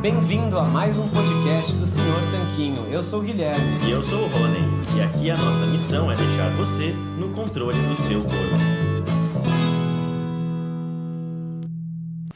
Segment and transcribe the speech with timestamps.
[0.00, 2.86] Bem-vindo a mais um podcast do Senhor Tanquinho.
[2.86, 3.86] Eu sou o Guilherme.
[3.86, 4.60] E eu sou o Rony.
[4.96, 8.73] E aqui a nossa missão é deixar você no controle do seu corpo.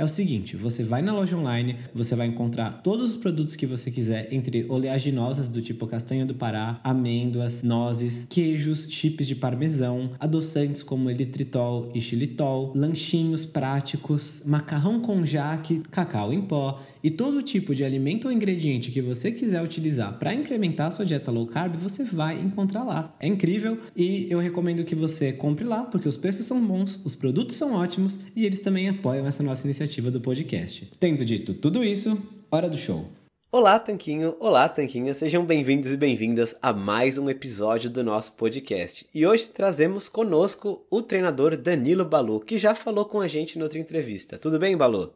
[0.00, 3.66] É o seguinte, você vai na loja online, você vai encontrar todos os produtos que
[3.66, 10.12] você quiser, entre oleaginosas do tipo castanha do Pará, amêndoas, nozes, queijos, chips de parmesão,
[10.18, 17.42] adoçantes como elitritol e xilitol, lanchinhos práticos, macarrão com jaque, cacau em pó e todo
[17.42, 21.46] tipo de alimento ou ingrediente que você quiser utilizar para incrementar a sua dieta low
[21.46, 23.14] carb, você vai encontrar lá.
[23.20, 27.14] É incrível e eu recomendo que você compre lá porque os preços são bons, os
[27.14, 30.88] produtos são ótimos e eles também apoiam essa nossa iniciativa do podcast.
[31.00, 32.16] Tendo dito tudo isso,
[32.48, 33.10] hora do show.
[33.50, 34.36] Olá, Tanquinho!
[34.38, 35.12] Olá, Tanquinha!
[35.12, 39.04] Sejam bem-vindos e bem-vindas a mais um episódio do nosso podcast.
[39.12, 43.62] E hoje trazemos conosco o treinador Danilo Balu, que já falou com a gente em
[43.62, 44.38] outra entrevista.
[44.38, 45.12] Tudo bem, Balu?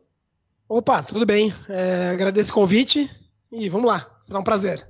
[0.69, 1.53] Opa, tudo bem.
[1.69, 3.09] É, agradeço o convite
[3.53, 4.85] e vamos lá, será um prazer.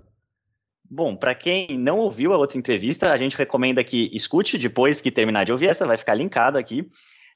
[0.90, 5.10] Bom, para quem não ouviu a outra entrevista, a gente recomenda que escute depois que
[5.10, 6.88] terminar de ouvir essa, vai ficar linkado aqui.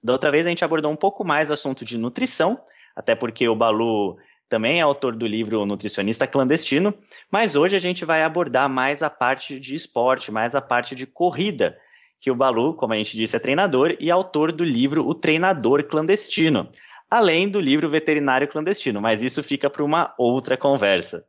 [0.03, 2.60] Da outra vez a gente abordou um pouco mais o assunto de nutrição,
[2.94, 4.16] até porque o Balu
[4.48, 6.94] também é autor do livro Nutricionista Clandestino,
[7.31, 11.06] mas hoje a gente vai abordar mais a parte de esporte, mais a parte de
[11.06, 11.76] corrida,
[12.20, 15.84] que o Balu, como a gente disse, é treinador e autor do livro O Treinador
[15.84, 16.69] Clandestino,
[17.10, 21.25] além do livro Veterinário Clandestino, mas isso fica para uma outra conversa.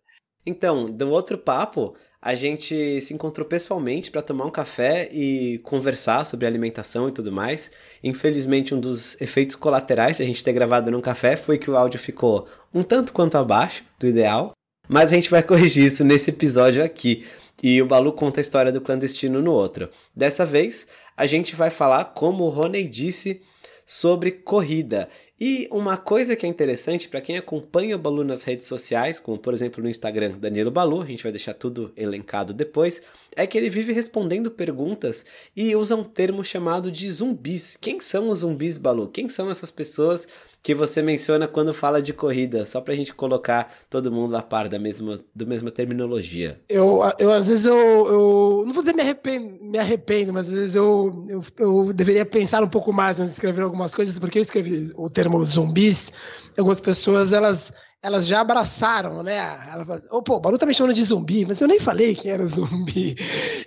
[0.45, 6.25] Então, do outro papo, a gente se encontrou pessoalmente para tomar um café e conversar
[6.25, 7.71] sobre alimentação e tudo mais.
[8.03, 11.77] Infelizmente, um dos efeitos colaterais de a gente ter gravado num café foi que o
[11.77, 14.51] áudio ficou um tanto quanto abaixo do ideal,
[14.87, 17.25] mas a gente vai corrigir isso nesse episódio aqui.
[17.63, 19.89] E o Balu conta a história do clandestino no outro.
[20.15, 23.41] Dessa vez, a gente vai falar, como o Rony disse,
[23.85, 25.09] sobre corrida.
[25.39, 29.37] E uma coisa que é interessante para quem acompanha o Balu nas redes sociais, como
[29.37, 33.01] por exemplo no Instagram Danilo Balu, a gente vai deixar tudo elencado depois,
[33.35, 37.77] é que ele vive respondendo perguntas e usa um termo chamado de zumbis.
[37.79, 39.07] Quem são os zumbis, Balu?
[39.07, 40.27] Quem são essas pessoas
[40.61, 44.67] que você menciona quando fala de corrida, só pra gente colocar todo mundo a par
[44.67, 46.59] da mesma, da mesma terminologia.
[46.67, 50.55] Eu, eu às vezes eu, eu não vou dizer me arrependo, me arrependo, mas às
[50.55, 54.37] vezes eu, eu, eu deveria pensar um pouco mais antes de escrever algumas coisas, porque
[54.37, 56.11] eu escrevi o termo zumbis,
[56.57, 57.71] algumas pessoas elas
[58.01, 59.37] elas já abraçaram, né?
[59.71, 62.29] Ela oh, pô, o Baru tá me chamando de zumbi, mas eu nem falei que
[62.29, 63.15] era zumbi.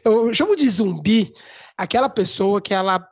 [0.02, 1.32] Eu chamo de zumbi
[1.76, 3.06] aquela pessoa que ela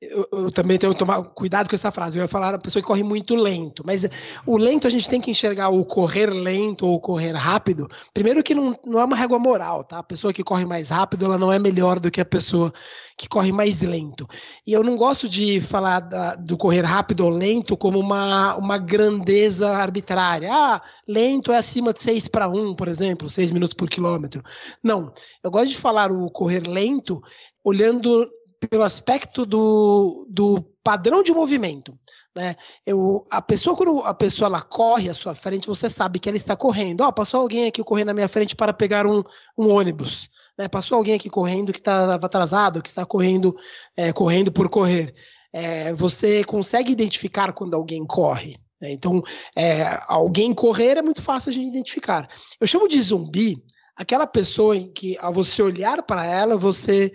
[0.00, 2.18] eu, eu, também tenho que tomar cuidado com essa frase.
[2.18, 4.08] Eu ia falar a pessoa que corre muito lento, mas
[4.46, 7.86] o lento a gente tem que enxergar o correr lento ou correr rápido.
[8.14, 9.98] Primeiro que não, não é uma régua moral, tá?
[9.98, 12.72] A pessoa que corre mais rápido, ela não é melhor do que a pessoa
[13.14, 14.26] que corre mais lento.
[14.66, 18.78] E eu não gosto de falar da, do correr rápido ou lento como uma, uma
[18.78, 20.48] grandeza arbitrária.
[20.50, 24.42] Ah, lento é acima de 6 para 1, por exemplo, 6 minutos por quilômetro.
[24.82, 25.12] Não,
[25.44, 27.20] eu gosto de falar o correr lento
[27.62, 28.26] olhando
[28.68, 31.98] pelo aspecto do, do padrão de movimento.
[32.36, 32.54] Né?
[32.86, 36.36] Eu, a pessoa, quando a pessoa ela corre à sua frente, você sabe que ela
[36.36, 37.02] está correndo.
[37.02, 39.22] Oh, passou alguém aqui correndo na minha frente para pegar um,
[39.58, 40.28] um ônibus.
[40.58, 40.68] Né?
[40.68, 43.56] Passou alguém aqui correndo que estava atrasado, que está correndo,
[43.96, 45.14] é, correndo por correr.
[45.52, 48.56] é, você consegue identificar quando alguém corre.
[48.80, 48.92] Né?
[48.92, 49.22] Então,
[49.56, 52.28] é, alguém correr é muito fácil gente identificar.
[52.60, 53.62] Eu chamo de zumbi
[53.96, 57.12] aquela pessoa em que, ao você olhar para ela, você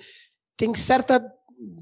[0.57, 1.19] tem certa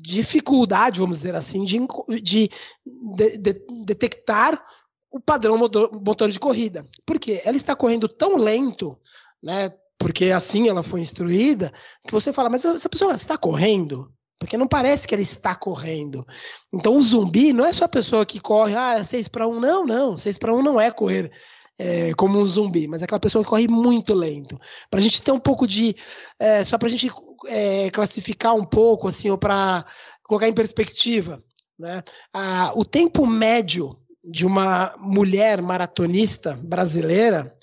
[0.02, 1.80] dificuldade, vamos dizer assim, de,
[2.22, 2.50] de,
[2.86, 4.64] de, de detectar
[5.12, 6.86] o padrão motor, motor de corrida.
[7.06, 7.42] Por quê?
[7.46, 8.98] Ela está correndo tão lento,
[9.42, 9.74] né?
[9.98, 11.72] Porque assim ela foi instruída,
[12.06, 14.12] que você fala, mas essa pessoa está correndo?
[14.40, 16.26] Porque não parece que ela está correndo.
[16.74, 19.60] Então o zumbi não é só a pessoa que corre, ah, é 6 para 1.
[19.60, 20.18] Não, não.
[20.18, 21.32] 6 para 1 não é correr
[21.78, 24.60] é, como um zumbi, mas é aquela pessoa que corre muito lento.
[24.90, 25.96] Para a gente ter um pouco de.
[26.40, 27.12] É, só para a gente
[27.48, 29.86] é, classificar um pouco, assim, ou para
[30.24, 31.44] colocar em perspectiva.
[31.78, 32.04] Né?
[32.34, 37.54] Ah, o tempo médio de uma mulher maratonista brasileira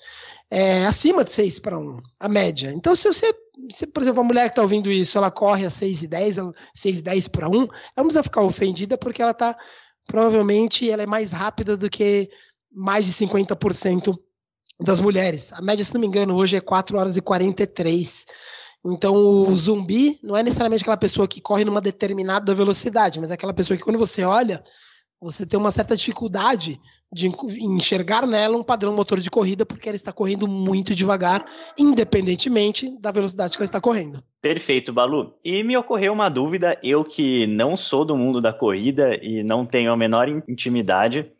[0.49, 2.71] é acima de 6 para 1, a média.
[2.73, 3.33] Então, se você,
[3.69, 6.35] se, por exemplo, a mulher que está ouvindo isso, ela corre a 6 e 10,
[6.75, 9.57] 6 e 10 para 1, ela não precisa ficar ofendida porque ela está,
[10.05, 12.29] provavelmente, ela é mais rápida do que
[12.71, 14.17] mais de 50%
[14.79, 15.53] das mulheres.
[15.53, 18.25] A média, se não me engano, hoje é 4 horas e 43.
[18.85, 23.35] Então, o zumbi não é necessariamente aquela pessoa que corre numa determinada velocidade, mas é
[23.35, 24.63] aquela pessoa que, quando você olha,
[25.21, 26.79] você tem uma certa dificuldade
[27.13, 31.45] de enxergar nela um padrão motor de corrida, porque ela está correndo muito devagar,
[31.77, 34.23] independentemente da velocidade que ela está correndo.
[34.41, 35.35] Perfeito, Balu.
[35.45, 39.63] E me ocorreu uma dúvida, eu que não sou do mundo da corrida e não
[39.63, 41.31] tenho a menor intimidade,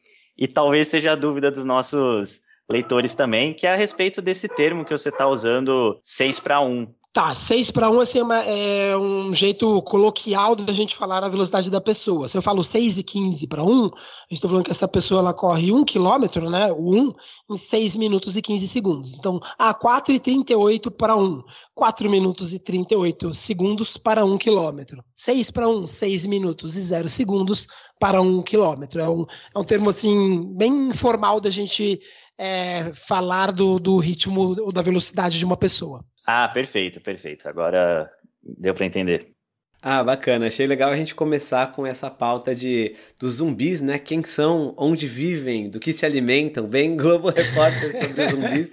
[0.41, 4.83] e talvez seja a dúvida dos nossos leitores também, que é a respeito desse termo
[4.83, 6.91] que você está usando 6 para 1.
[7.13, 11.69] Tá, 6 para 1 assim, é, é, um jeito coloquial da gente falar a velocidade
[11.69, 12.29] da pessoa.
[12.29, 13.89] Se eu falo 6 e 15 para 1,
[14.31, 16.71] estou falando que essa pessoa ela corre 1 km, né?
[16.71, 17.13] O 1
[17.51, 19.17] em 6 minutos e 15 segundos.
[19.19, 21.43] Então, ah, 4 e 38 para 1.
[21.75, 25.01] 4 minutos e 38 segundos para 1 km.
[25.13, 27.67] 6 para 1, 6 minutos e 0 segundos
[27.99, 28.83] para 1 km.
[28.97, 31.99] É um, é um termo assim bem informal da gente
[32.37, 36.05] é, falar do, do ritmo ou da velocidade de uma pessoa.
[36.25, 37.47] Ah, perfeito, perfeito.
[37.47, 38.09] Agora
[38.41, 39.31] deu para entender.
[39.81, 40.47] Ah, bacana.
[40.47, 43.97] Achei legal a gente começar com essa pauta de dos zumbis, né?
[43.97, 46.68] Quem são, onde vivem, do que se alimentam.
[46.68, 48.69] Bem Globo Repórter sobre zumbis.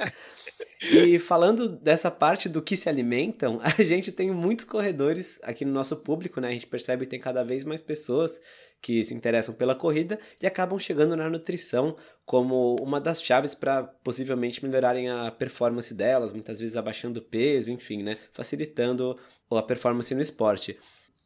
[0.83, 5.73] E falando dessa parte do que se alimentam, a gente tem muitos corredores aqui no
[5.73, 6.49] nosso público, né?
[6.49, 8.39] A gente percebe que tem cada vez mais pessoas
[8.81, 13.83] que se interessam pela corrida e acabam chegando na nutrição como uma das chaves para
[13.83, 19.19] possivelmente melhorarem a performance delas, muitas vezes abaixando o peso, enfim, né, facilitando
[19.51, 20.79] a performance no esporte.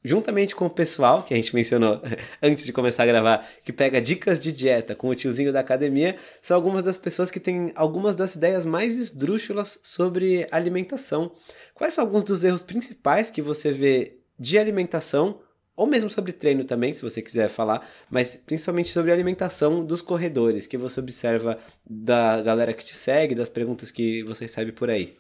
[0.05, 2.03] Juntamente com o pessoal que a gente mencionou
[2.43, 6.17] antes de começar a gravar, que pega dicas de dieta com o tiozinho da academia,
[6.41, 11.33] são algumas das pessoas que têm algumas das ideias mais esdrúxulas sobre alimentação.
[11.75, 15.41] Quais são alguns dos erros principais que você vê de alimentação
[15.77, 20.03] ou mesmo sobre treino também, se você quiser falar, mas principalmente sobre a alimentação dos
[20.03, 21.59] corredores, que você observa
[21.89, 25.17] da galera que te segue, das perguntas que você recebe por aí.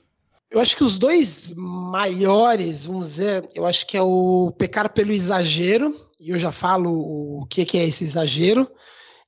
[0.50, 5.10] Eu acho que os dois maiores, vamos dizer, eu acho que é o pecar pelo
[5.12, 8.70] exagero, e eu já falo o que é esse exagero,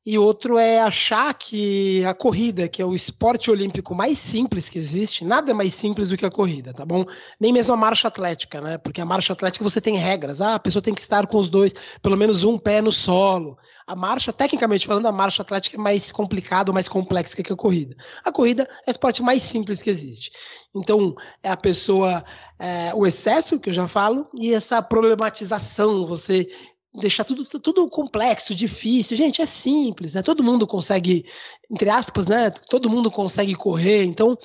[0.06, 4.78] e outro é achar que a corrida, que é o esporte olímpico mais simples que
[4.78, 7.06] existe, nada é mais simples do que a corrida, tá bom?
[7.40, 8.76] Nem mesmo a marcha atlética, né?
[8.76, 10.42] Porque a marcha atlética você tem regras.
[10.42, 11.72] Ah, a pessoa tem que estar com os dois,
[12.02, 13.56] pelo menos um pé no solo.
[13.86, 17.96] A marcha, tecnicamente falando, a marcha atlética é mais complicada, mais complexa que a corrida.
[18.22, 20.32] A corrida é o esporte mais simples que existe.
[20.74, 22.22] Então, é a pessoa,
[22.58, 26.48] é, o excesso, que eu já falo, e essa problematização, você
[26.94, 29.16] deixar tudo, tudo complexo, difícil.
[29.16, 30.22] Gente, é simples, né?
[30.22, 31.26] Todo mundo consegue,
[31.70, 32.50] entre aspas, né?
[32.50, 34.04] Todo mundo consegue correr.
[34.04, 34.38] Então,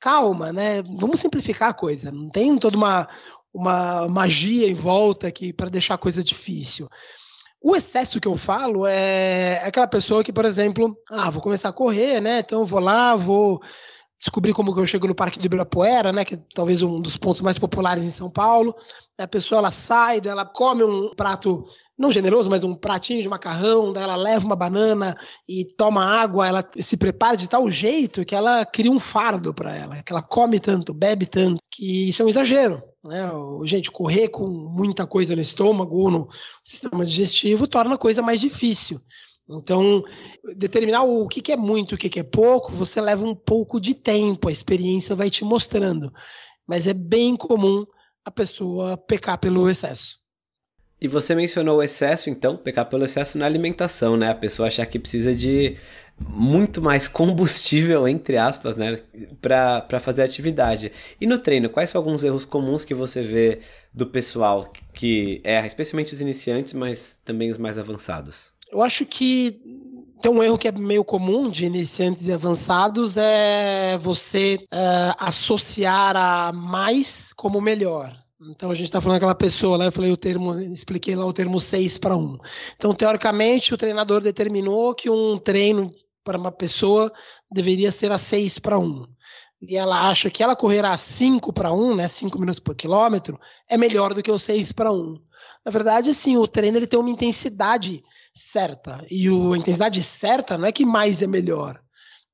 [0.00, 0.82] calma, né?
[0.82, 2.10] Vamos simplificar a coisa.
[2.10, 3.08] Não tem toda uma,
[3.52, 6.88] uma magia em volta aqui para deixar a coisa difícil.
[7.62, 11.72] O excesso que eu falo é aquela pessoa que, por exemplo, ah, vou começar a
[11.72, 12.40] correr, né?
[12.40, 13.62] Então vou lá, vou
[14.18, 17.16] descobrir como que eu chego no Parque do Ibirapuera, né, que é talvez um dos
[17.16, 18.74] pontos mais populares em São Paulo.
[19.18, 21.64] A pessoa ela sai, ela come um prato
[21.96, 25.16] não generoso, mas um pratinho de macarrão, daí ela leva uma banana
[25.48, 29.74] e toma água, ela se prepara de tal jeito que ela cria um fardo para
[29.74, 32.82] ela, que ela come tanto, bebe tanto, que isso é um exagero.
[33.06, 33.30] Né?
[33.64, 36.28] Gente, correr com muita coisa no estômago ou no
[36.64, 39.00] sistema digestivo torna a coisa mais difícil.
[39.48, 40.02] Então,
[40.56, 43.94] determinar o que, é muito e o que, é pouco, você leva um pouco de
[43.94, 46.12] tempo, a experiência vai te mostrando.
[46.66, 47.84] Mas é bem comum
[48.24, 50.23] a pessoa pecar pelo excesso.
[51.04, 54.30] E você mencionou o excesso, então, pecar pelo excesso na alimentação, né?
[54.30, 55.76] A pessoa achar que precisa de
[56.18, 59.02] muito mais combustível, entre aspas, né,
[59.38, 60.90] para fazer atividade.
[61.20, 63.60] E no treino, quais são alguns erros comuns que você vê
[63.92, 68.52] do pessoal que erra, especialmente os iniciantes, mas também os mais avançados?
[68.72, 69.60] Eu acho que
[70.22, 76.16] tem um erro que é meio comum de iniciantes e avançados é você é, associar
[76.16, 78.23] a mais como melhor.
[78.40, 81.32] Então a gente está falando aquela pessoa lá, eu falei o termo, expliquei lá o
[81.32, 82.38] termo 6 para 1.
[82.76, 85.90] Então, teoricamente, o treinador determinou que um treino
[86.24, 87.12] para uma pessoa
[87.50, 89.06] deveria ser a 6 para 1.
[89.62, 93.38] E ela acha que ela correr a 5 para 1, né, 5 minutos por quilômetro,
[93.68, 95.14] é melhor do que o 6 para 1.
[95.64, 98.02] Na verdade, assim, o treino ele tem uma intensidade
[98.34, 99.04] certa.
[99.10, 101.80] E o, a intensidade certa não é que mais é melhor.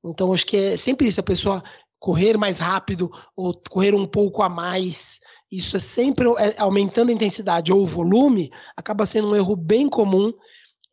[0.03, 1.63] Então, acho que é sempre isso, a pessoa
[1.99, 5.19] correr mais rápido ou correr um pouco a mais.
[5.51, 9.89] Isso é sempre é, aumentando a intensidade ou o volume, acaba sendo um erro bem
[9.89, 10.31] comum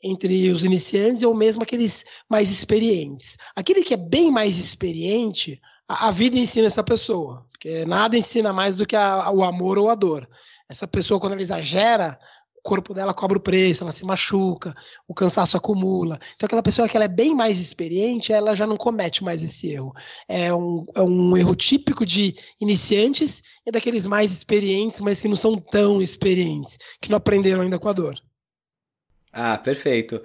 [0.02, 3.36] entre os iniciantes ou mesmo aqueles mais experientes.
[3.54, 8.52] Aquele que é bem mais experiente, a, a vida ensina essa pessoa, porque nada ensina
[8.52, 10.28] mais do que a, o amor ou a dor.
[10.68, 12.18] Essa pessoa, quando ela exagera,
[12.58, 14.74] o corpo dela cobra o preço, ela se machuca,
[15.06, 16.18] o cansaço acumula.
[16.34, 19.70] Então, aquela pessoa que ela é bem mais experiente, ela já não comete mais esse
[19.70, 19.92] erro.
[20.28, 25.36] É um, é um erro típico de iniciantes e daqueles mais experientes, mas que não
[25.36, 28.20] são tão experientes, que não aprenderam ainda com a dor.
[29.32, 30.20] Ah, perfeito.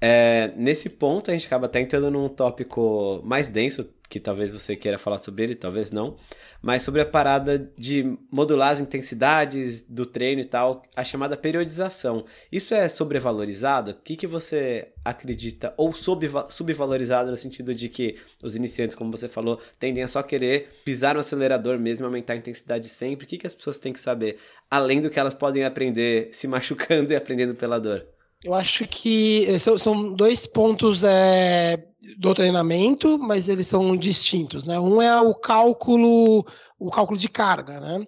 [0.00, 4.74] É, nesse ponto, a gente acaba até entrando num tópico mais denso, que talvez você
[4.74, 6.16] queira falar sobre ele, talvez não,
[6.62, 12.24] mas sobre a parada de modular as intensidades do treino e tal, a chamada periodização.
[12.50, 13.90] Isso é sobrevalorizado?
[13.90, 15.74] O que, que você acredita?
[15.76, 20.80] Ou subvalorizado no sentido de que os iniciantes, como você falou, tendem a só querer
[20.84, 23.26] pisar no acelerador mesmo, aumentar a intensidade sempre?
[23.26, 24.38] O que, que as pessoas têm que saber?
[24.70, 28.06] Além do que elas podem aprender se machucando e aprendendo pela dor.
[28.44, 31.84] Eu acho que eh, são, são dois pontos é,
[32.16, 34.64] do treinamento, mas eles são distintos.
[34.64, 34.78] Né?
[34.78, 36.46] Um é o cálculo,
[36.78, 37.80] o cálculo de carga.
[37.80, 38.06] Né?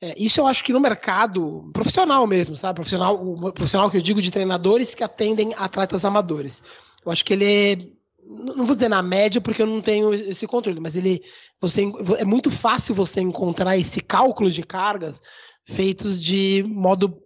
[0.00, 2.74] É, isso eu acho que no mercado profissional mesmo, sabe?
[2.74, 6.62] Profissional, o profissional que eu digo de treinadores que atendem atletas amadores.
[7.04, 7.76] Eu acho que ele é,
[8.24, 11.22] não vou dizer na média porque eu não tenho esse controle, mas ele
[11.60, 11.82] você
[12.18, 15.22] é muito fácil você encontrar esse cálculo de cargas
[15.64, 17.21] feitos de modo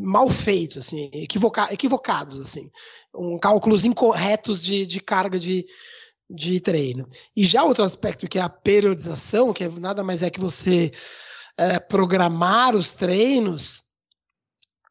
[0.00, 2.70] mal feito, assim, equivoca equivocados, assim,
[3.14, 5.66] um cálculos incorretos de, de carga de,
[6.30, 7.08] de treino.
[7.36, 10.92] E já outro aspecto que é a periodização, que é, nada mais é que você
[11.56, 13.84] é, programar os treinos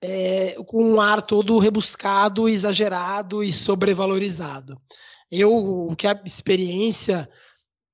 [0.02, 4.80] é, com um ar todo rebuscado, exagerado e sobrevalorizado.
[5.32, 7.30] Eu, o que a experiência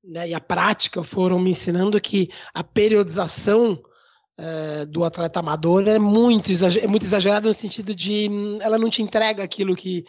[0.03, 3.81] né, e a prática foram me ensinando que a periodização
[4.43, 7.05] é, do atleta amador é muito, é muito
[7.43, 10.03] no sentido de hum, ela não te entrega aquilo que,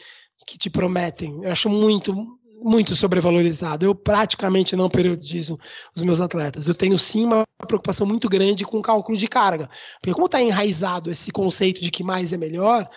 [0.46, 1.40] que te prometem.
[1.42, 2.14] Eu acho muito,
[2.62, 3.84] muito sobrevalorizado.
[3.84, 5.58] Eu praticamente não periodizo
[5.94, 6.66] os meus atletas.
[6.66, 9.68] Eu tenho sim uma preocupação muito grande com o cálculo de carga.
[10.00, 12.88] Porque como está enraizado esse conceito de que mais é melhor,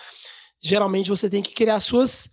[0.58, 2.30] geralmente você tem que criar suas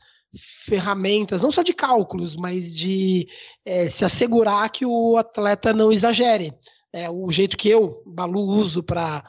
[0.65, 3.27] ferramentas, não só de cálculos, mas de
[3.65, 6.53] é, se assegurar que o atleta não exagere
[6.93, 9.23] é, o jeito que eu, Balu, uso para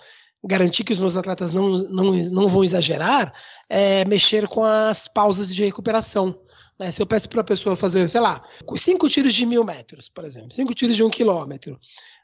[0.45, 3.33] garantir que os meus atletas não, não, não vão exagerar
[3.69, 6.39] é mexer com as pausas de recuperação.
[6.79, 6.91] Né?
[6.91, 8.43] Se eu peço para a pessoa fazer, sei lá,
[8.77, 11.81] cinco tiros de mil metros, por exemplo, cinco tiros de um quilômetro,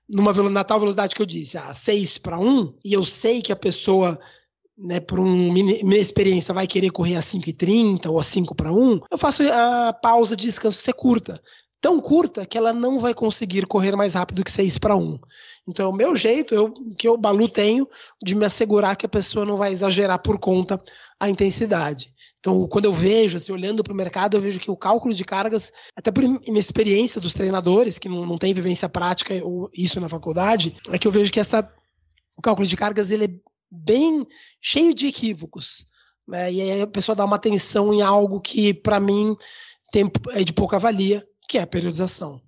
[0.06, 3.52] numa na tal velocidade que eu disse, a seis para um, e eu sei que
[3.52, 4.20] a pessoa
[4.76, 9.00] né, por um, minha experiência, vai querer correr a 5,30 ou a 5 para 1,
[9.11, 11.40] eu faço a pausa de descanso ser curta
[11.80, 15.18] tão curta que ela não vai conseguir correr mais rápido que 6 para 1.
[15.68, 17.88] Então, o meu jeito, eu, que eu, Balu, tenho
[18.22, 20.82] de me assegurar que a pessoa não vai exagerar por conta
[21.18, 22.12] a intensidade.
[22.38, 25.25] Então, quando eu vejo, assim, olhando para o mercado, eu vejo que o cálculo de
[25.25, 30.00] cargas, até por minha experiência dos treinadores, que não, não tem vivência prática ou isso
[30.00, 31.70] na faculdade, é que eu vejo que essa,
[32.37, 33.30] o cálculo de cargas ele é
[33.70, 34.26] bem
[34.60, 35.87] cheio de equívocos.
[36.26, 36.52] Né?
[36.52, 39.37] E aí a pessoa dá uma atenção em algo que, para mim,
[39.92, 42.40] tem, é de pouca valia, que é a periodização.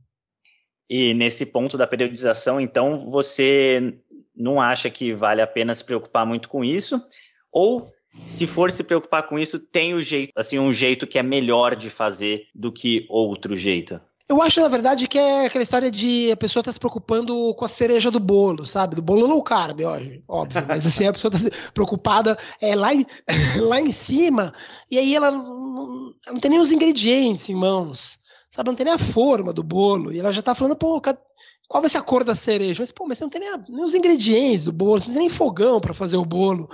[0.88, 3.98] E nesse ponto da periodização, então, você
[4.34, 7.02] não acha que vale a pena se preocupar muito com isso?
[7.50, 7.90] Ou
[8.24, 11.74] se for se preocupar com isso, tem o jeito, assim, um jeito que é melhor
[11.74, 14.00] de fazer do que outro jeito?
[14.28, 17.64] Eu acho, na verdade, que é aquela história de a pessoa tá se preocupando com
[17.64, 18.94] a cereja do bolo, sabe?
[18.94, 19.80] Do bolo low carb,
[20.28, 20.64] óbvio.
[20.68, 21.38] Mas assim, a pessoa tá
[21.74, 23.04] preocupada é, lá, em,
[23.60, 24.54] lá em cima,
[24.88, 28.21] e aí ela não, ela não tem nem os ingredientes em mãos
[28.52, 28.68] sabe?
[28.68, 30.12] Não tem nem a forma do bolo.
[30.12, 31.00] E ela já tá falando, pô,
[31.68, 32.82] qual vai ser a cor da cereja?
[32.82, 35.14] Mas, pô, mas você não tem nem, a, nem os ingredientes do bolo, você não
[35.14, 36.68] tem nem fogão para fazer o bolo.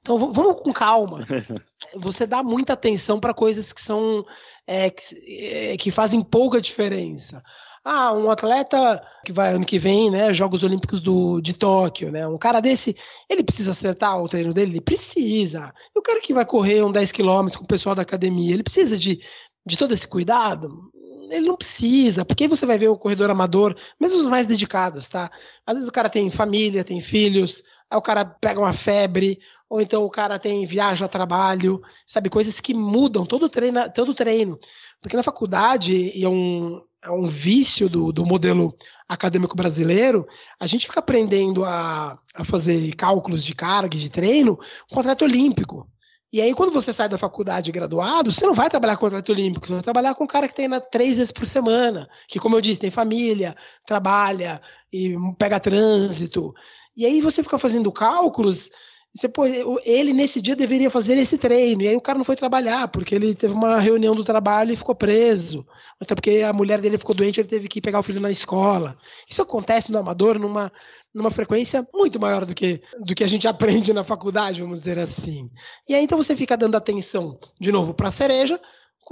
[0.00, 1.20] Então vamos com calma.
[1.96, 4.24] você dá muita atenção para coisas que são
[4.66, 5.02] é, que,
[5.38, 7.42] é, que fazem pouca diferença.
[7.84, 12.28] Ah, um atleta que vai ano que vem, né, Jogos Olímpicos do, de Tóquio, né?
[12.28, 12.96] Um cara desse,
[13.28, 14.72] ele precisa acertar o treino dele?
[14.72, 15.72] Ele precisa.
[15.94, 18.62] E o cara que vai correr um 10 km com o pessoal da academia, ele
[18.62, 19.18] precisa de,
[19.66, 20.92] de todo esse cuidado?
[21.32, 25.30] Ele não precisa, porque você vai ver o corredor amador, mesmo os mais dedicados, tá?
[25.66, 29.80] Às vezes o cara tem família, tem filhos, aí o cara pega uma febre, ou
[29.80, 32.28] então o cara tem viagem a trabalho, sabe?
[32.28, 34.58] Coisas que mudam todo treino, todo treino.
[35.00, 38.76] Porque na faculdade, e é um, é um vício do, do modelo
[39.08, 40.26] acadêmico brasileiro,
[40.60, 44.58] a gente fica aprendendo a, a fazer cálculos de carga, de treino,
[44.90, 45.88] com atleta olímpico.
[46.32, 49.66] E aí, quando você sai da faculdade graduado, você não vai trabalhar com atleta olímpico,
[49.66, 52.60] você vai trabalhar com um cara que treina três vezes por semana, que, como eu
[52.60, 54.60] disse, tem família, trabalha
[54.90, 56.54] e pega trânsito.
[56.96, 58.70] E aí você fica fazendo cálculos
[59.14, 59.44] você, pô,
[59.84, 63.14] ele nesse dia deveria fazer esse treino, e aí o cara não foi trabalhar, porque
[63.14, 65.66] ele teve uma reunião do trabalho e ficou preso.
[66.00, 68.96] Até porque a mulher dele ficou doente, ele teve que pegar o filho na escola.
[69.28, 70.72] Isso acontece no amador numa,
[71.14, 74.98] numa frequência muito maior do que, do que a gente aprende na faculdade, vamos dizer
[74.98, 75.50] assim.
[75.86, 78.58] E aí então você fica dando atenção, de novo, para a cereja,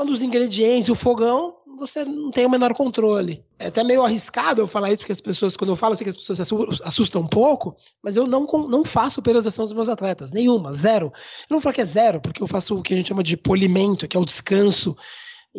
[0.01, 3.45] quando os ingredientes e o fogão, você não tem o menor controle.
[3.59, 6.05] É até meio arriscado eu falar isso, porque as pessoas, quando eu falo, eu sei
[6.05, 9.91] que as pessoas se assustam um pouco, mas eu não, não faço periodização dos meus
[9.91, 11.13] atletas, nenhuma, zero.
[11.51, 13.37] Eu não falar que é zero, porque eu faço o que a gente chama de
[13.37, 14.97] polimento, que é o descanso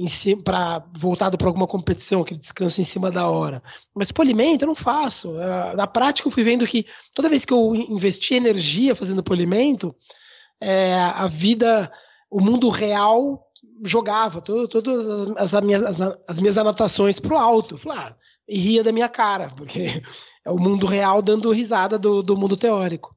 [0.08, 3.62] si, para voltado para alguma competição, aquele descanso em cima da hora.
[3.94, 5.40] Mas polimento eu não faço.
[5.40, 9.96] É, na prática eu fui vendo que toda vez que eu investi energia fazendo polimento,
[10.60, 11.92] é, a vida,
[12.28, 13.51] o mundo real
[13.84, 15.08] jogava todas
[15.38, 17.78] as, as, minhas, as, as minhas anotações pro alto.
[17.78, 18.16] Falei, ah,
[18.48, 20.02] e ria da minha cara, porque
[20.46, 23.16] é o mundo real dando risada do, do mundo teórico.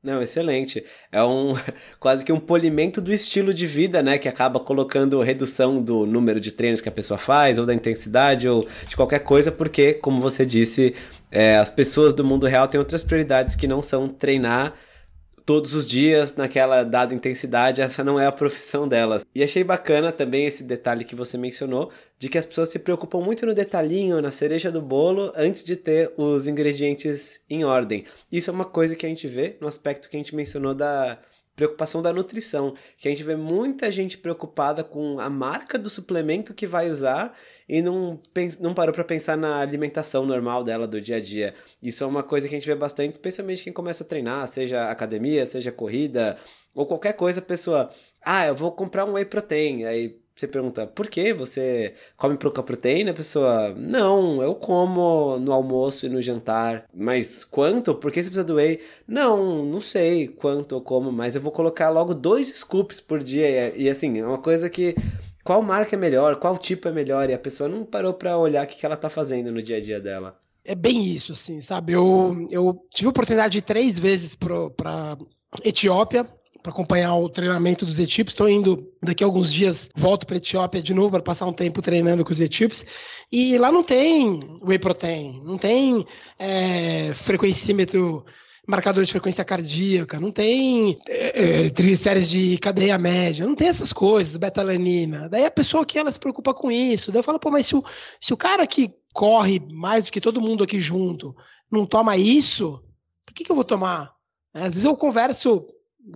[0.00, 0.84] Não, excelente.
[1.10, 1.54] É um
[1.98, 4.16] quase que um polimento do estilo de vida, né?
[4.16, 8.48] Que acaba colocando redução do número de treinos que a pessoa faz, ou da intensidade,
[8.48, 10.94] ou de qualquer coisa, porque, como você disse,
[11.30, 14.74] é, as pessoas do mundo real têm outras prioridades que não são treinar
[15.48, 19.24] todos os dias naquela dada intensidade, essa não é a profissão delas.
[19.34, 23.22] E achei bacana também esse detalhe que você mencionou, de que as pessoas se preocupam
[23.22, 28.04] muito no detalhinho, na cereja do bolo, antes de ter os ingredientes em ordem.
[28.30, 31.18] Isso é uma coisa que a gente vê no aspecto que a gente mencionou da
[31.58, 36.54] preocupação da nutrição, que a gente vê muita gente preocupada com a marca do suplemento
[36.54, 37.36] que vai usar
[37.68, 38.20] e não,
[38.60, 41.54] não parou para pensar na alimentação normal dela do dia a dia.
[41.82, 44.88] Isso é uma coisa que a gente vê bastante, especialmente quem começa a treinar, seja
[44.88, 46.38] academia, seja corrida,
[46.76, 47.90] ou qualquer coisa, pessoa,
[48.22, 52.62] ah, eu vou comprar um whey protein, aí você pergunta, por que você come pouca
[52.62, 53.10] proteína?
[53.10, 56.84] A pessoa, não, eu como no almoço e no jantar.
[56.94, 57.94] Mas quanto?
[57.94, 58.80] Por que você precisa do whey?
[59.06, 63.74] Não, não sei quanto eu como, mas eu vou colocar logo dois scoops por dia.
[63.76, 64.94] E, e assim, é uma coisa que.
[65.42, 66.36] Qual marca é melhor?
[66.36, 67.30] Qual tipo é melhor?
[67.30, 69.80] E a pessoa não parou para olhar o que ela tá fazendo no dia a
[69.80, 70.38] dia dela.
[70.62, 71.94] É bem isso, assim, sabe?
[71.94, 75.16] Eu, eu tive a oportunidade de ir três vezes para
[75.64, 76.28] Etiópia
[76.68, 78.32] para acompanhar o treinamento dos equipes.
[78.32, 81.52] Estou indo daqui a alguns dias, volto para a Etiópia de novo para passar um
[81.52, 82.84] tempo treinando com os equipes.
[83.32, 86.04] E lá não tem whey protein, não tem
[86.38, 88.24] é, frequencímetro
[88.66, 93.92] marcador de frequência cardíaca, não tem é, é, triglicérides de cadeia média, não tem essas
[93.94, 95.26] coisas, betalanina.
[95.26, 97.74] Daí a pessoa que ela se preocupa com isso, daí eu falo, pô, mas se
[97.74, 97.82] o,
[98.20, 101.34] se o cara que corre mais do que todo mundo aqui junto
[101.72, 102.82] não toma isso,
[103.24, 104.12] por que, que eu vou tomar?
[104.52, 105.66] Às vezes eu converso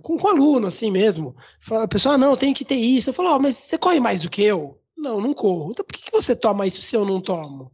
[0.01, 1.35] com, com aluno, assim mesmo.
[1.71, 3.09] A pessoa, ah, não, tem que ter isso.
[3.09, 4.79] Eu falo, oh, mas você corre mais do que eu?
[4.97, 5.71] Não, não corro.
[5.71, 7.71] Então por que, que você toma isso se eu não tomo?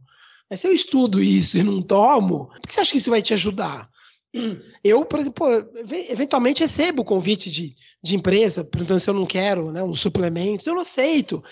[0.48, 3.22] Mas se eu estudo isso e não tomo, por que você acha que isso vai
[3.22, 3.88] te ajudar?
[4.82, 5.46] Eu, por exemplo,
[6.08, 10.74] eventualmente recebo convite de, de empresa perguntando se eu não quero né, um suplemento, eu
[10.74, 11.42] não aceito.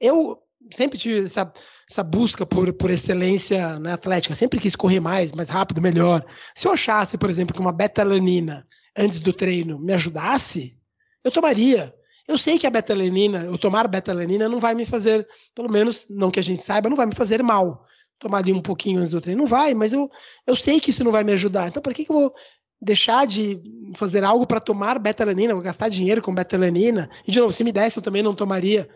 [0.00, 0.38] Eu
[0.70, 1.52] sempre tive essa,
[1.88, 6.24] essa busca por, por excelência na atlética, sempre quis correr mais, mais rápido, melhor.
[6.54, 8.66] Se eu achasse, por exemplo, que uma betalanina
[8.98, 10.76] antes do treino me ajudasse,
[11.22, 11.94] eu tomaria.
[12.26, 16.30] Eu sei que a betalanina, eu tomar betalanina não vai me fazer, pelo menos não
[16.30, 17.84] que a gente saiba, não vai me fazer mal.
[18.18, 20.10] Tomar ali um pouquinho antes do treino, não vai, mas eu,
[20.46, 21.68] eu sei que isso não vai me ajudar.
[21.68, 22.34] Então, por que, que eu vou
[22.80, 23.62] deixar de
[23.96, 27.08] fazer algo para tomar betalanina, vou gastar dinheiro com betalanina?
[27.26, 28.90] E, de novo, se me desse, eu também não tomaria.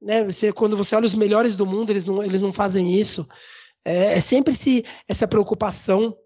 [0.00, 0.24] Né?
[0.24, 3.28] Você, quando você olha os melhores do mundo, eles não, eles não fazem isso.
[3.84, 6.16] É, é sempre esse, essa preocupação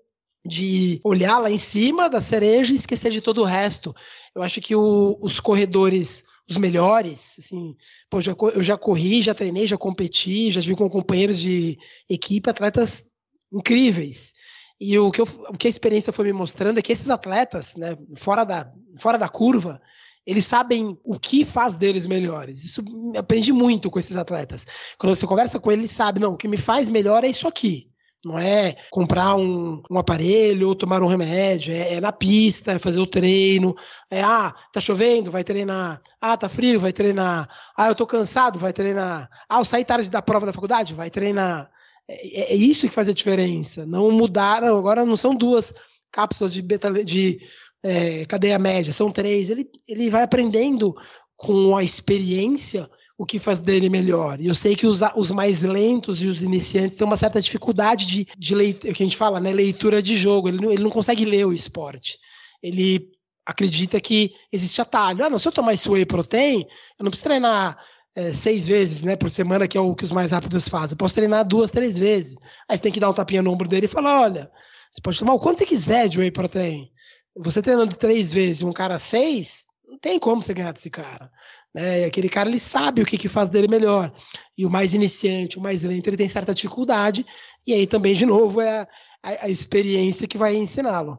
[0.47, 3.95] de olhar lá em cima da cereja e esquecer de todo o resto.
[4.35, 7.75] Eu acho que o, os corredores, os melhores, assim,
[8.11, 11.79] pô, já, eu já corri, já treinei, já competi, já tive com companheiros de
[12.11, 13.05] equipe, atletas
[13.53, 14.35] incríveis.
[14.79, 17.77] E o que, eu, o que a experiência foi me mostrando é que esses atletas,
[17.77, 19.81] né, fora da, fora da curva,
[20.27, 22.65] eles sabem o que faz deles melhores.
[22.65, 22.83] Isso
[23.17, 24.67] aprendi muito com esses atletas.
[24.99, 27.89] Quando você conversa com eles, sabe, não, o que me faz melhor é isso aqui.
[28.25, 32.79] Não é comprar um, um aparelho ou tomar um remédio, é, é, na pista, é
[32.79, 33.75] fazer o treino.
[34.11, 36.01] É, ah, tá chovendo, vai treinar.
[36.21, 37.49] Ah, tá frio, vai treinar.
[37.77, 39.29] Ah, eu tô cansado, vai treinar.
[39.49, 41.71] Ah, eu saí tarde da prova da faculdade, vai treinar.
[42.09, 43.85] É, é, é isso que faz a diferença.
[43.87, 45.75] Não mudar, agora não são duas
[46.11, 47.41] cápsulas de, beta, de
[47.83, 49.51] é, cadeia média, são três.
[49.51, 50.95] Ele, ele vai aprendendo
[51.37, 54.41] com a experiência o que faz dele melhor.
[54.41, 58.07] E eu sei que os, os mais lentos e os iniciantes têm uma certa dificuldade
[58.07, 60.49] de, de leitura, que a gente fala, né, leitura de jogo.
[60.49, 62.19] Ele não, ele não consegue ler o esporte.
[62.63, 63.11] Ele
[63.47, 65.25] acredita que existe atalho.
[65.25, 66.63] Ah, não, se eu tomar esse whey protein,
[66.99, 67.79] eu não preciso treinar
[68.17, 70.95] é, seis vezes né, por semana, que é o que os mais rápidos fazem.
[70.95, 72.39] Eu posso treinar duas, três vezes.
[72.69, 74.51] Aí você tem que dar um tapinha no ombro dele e falar: olha,
[74.91, 76.91] você pode tomar o quanto você quiser de whey protein.
[77.37, 81.31] Você treinando três vezes e um cara seis, não tem como você ganhar desse cara.
[81.75, 82.03] Né?
[82.03, 84.13] E aquele cara ele sabe o que, que faz dele melhor.
[84.57, 87.27] E o mais iniciante, o mais lento, ele tem certa dificuldade.
[87.67, 88.89] E aí também, de novo, é a,
[89.23, 91.19] a, a experiência que vai ensiná-lo.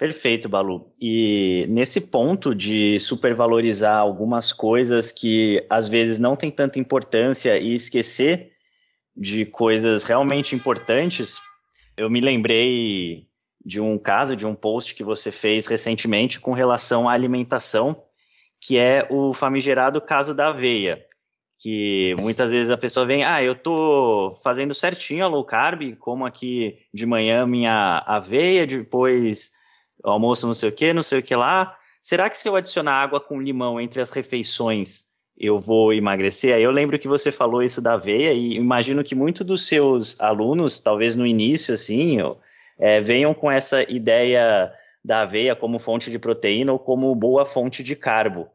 [0.00, 0.90] Perfeito, Balu.
[0.98, 7.74] E nesse ponto de supervalorizar algumas coisas que às vezes não tem tanta importância e
[7.74, 8.52] esquecer
[9.14, 11.38] de coisas realmente importantes,
[11.98, 13.26] eu me lembrei
[13.62, 18.02] de um caso, de um post que você fez recentemente com relação à alimentação
[18.60, 21.04] que é o famigerado caso da aveia,
[21.58, 26.26] que muitas vezes a pessoa vem, ah, eu tô fazendo certinho a low carb, como
[26.26, 29.52] aqui de manhã minha aveia, depois
[30.02, 31.76] almoço não sei o que, não sei o que lá.
[32.02, 36.54] Será que se eu adicionar água com limão entre as refeições eu vou emagrecer?
[36.54, 40.20] Aí eu lembro que você falou isso da aveia e imagino que muitos dos seus
[40.20, 42.18] alunos, talvez no início assim,
[42.78, 44.72] é, venham com essa ideia
[45.04, 48.48] da aveia como fonte de proteína ou como boa fonte de carbo.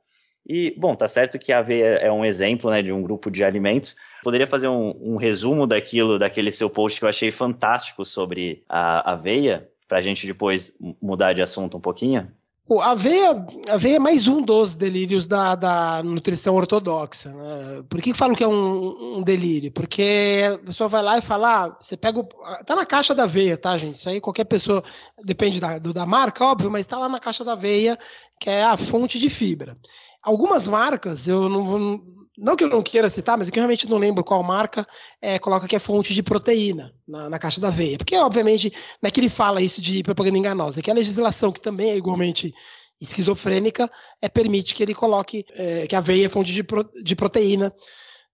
[0.47, 3.43] E, bom, tá certo que a aveia é um exemplo né, de um grupo de
[3.43, 3.95] alimentos.
[4.23, 9.13] Poderia fazer um, um resumo daquilo, daquele seu post que eu achei fantástico sobre a
[9.13, 12.31] aveia, para a gente depois mudar de assunto um pouquinho?
[12.67, 17.29] A aveia, a aveia é mais um dos delírios da, da nutrição ortodoxa.
[17.29, 17.83] Né?
[17.87, 19.71] Por que, falo que é um, um, delírio?
[19.71, 22.19] Porque a pessoa vai lá e fala: ah, você pega.
[22.19, 22.23] O,
[22.65, 23.95] tá na caixa da aveia, tá, gente?
[23.95, 24.83] Isso aí qualquer pessoa,
[25.23, 27.99] depende da, do, da marca, óbvio, mas tá lá na caixa da aveia,
[28.39, 29.77] que é a fonte de fibra.
[30.23, 32.01] Algumas marcas, eu não vou.
[32.37, 34.85] Não que eu não queira citar, mas é que eu realmente não lembro qual marca
[35.21, 37.97] é, coloca que é fonte de proteína na, na, caixa da aveia.
[37.97, 38.71] Porque, obviamente,
[39.01, 41.91] não é que ele fala isso de propaganda enganosa, é que a legislação, que também
[41.91, 42.53] é igualmente
[42.99, 43.89] esquizofrênica,
[44.21, 47.73] é, permite que ele coloque é, que a aveia é fonte de, pro, de proteína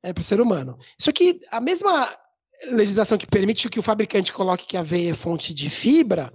[0.04, 0.78] é, para o ser humano.
[0.98, 2.10] Isso aqui, a mesma
[2.72, 6.32] legislação que permite que o fabricante coloque que a aveia é fonte de fibra,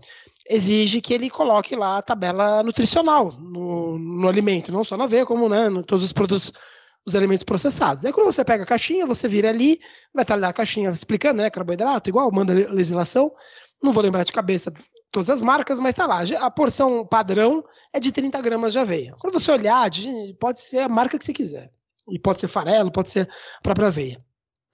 [0.48, 5.26] exige que ele coloque lá a tabela nutricional no, no alimento, não só na aveia,
[5.26, 6.52] como né, em todos os produtos,
[7.06, 8.04] os alimentos processados.
[8.04, 9.80] Aí quando você pega a caixinha, você vira ali,
[10.12, 13.32] vai estar lá a caixinha explicando, né, carboidrato, igual, manda legislação,
[13.82, 14.72] não vou lembrar de cabeça
[15.12, 19.14] todas as marcas, mas está lá, a porção padrão é de 30 gramas de aveia.
[19.18, 19.88] Quando você olhar,
[20.40, 21.70] pode ser a marca que você quiser,
[22.10, 24.18] e pode ser farelo, pode ser a própria aveia.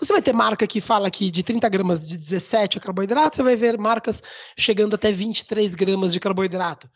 [0.01, 3.43] Você vai ter marca que fala que de 30 gramas de 17 é carboidrato, você
[3.43, 4.23] vai ver marcas
[4.59, 6.91] chegando até 23 gramas de carboidrato,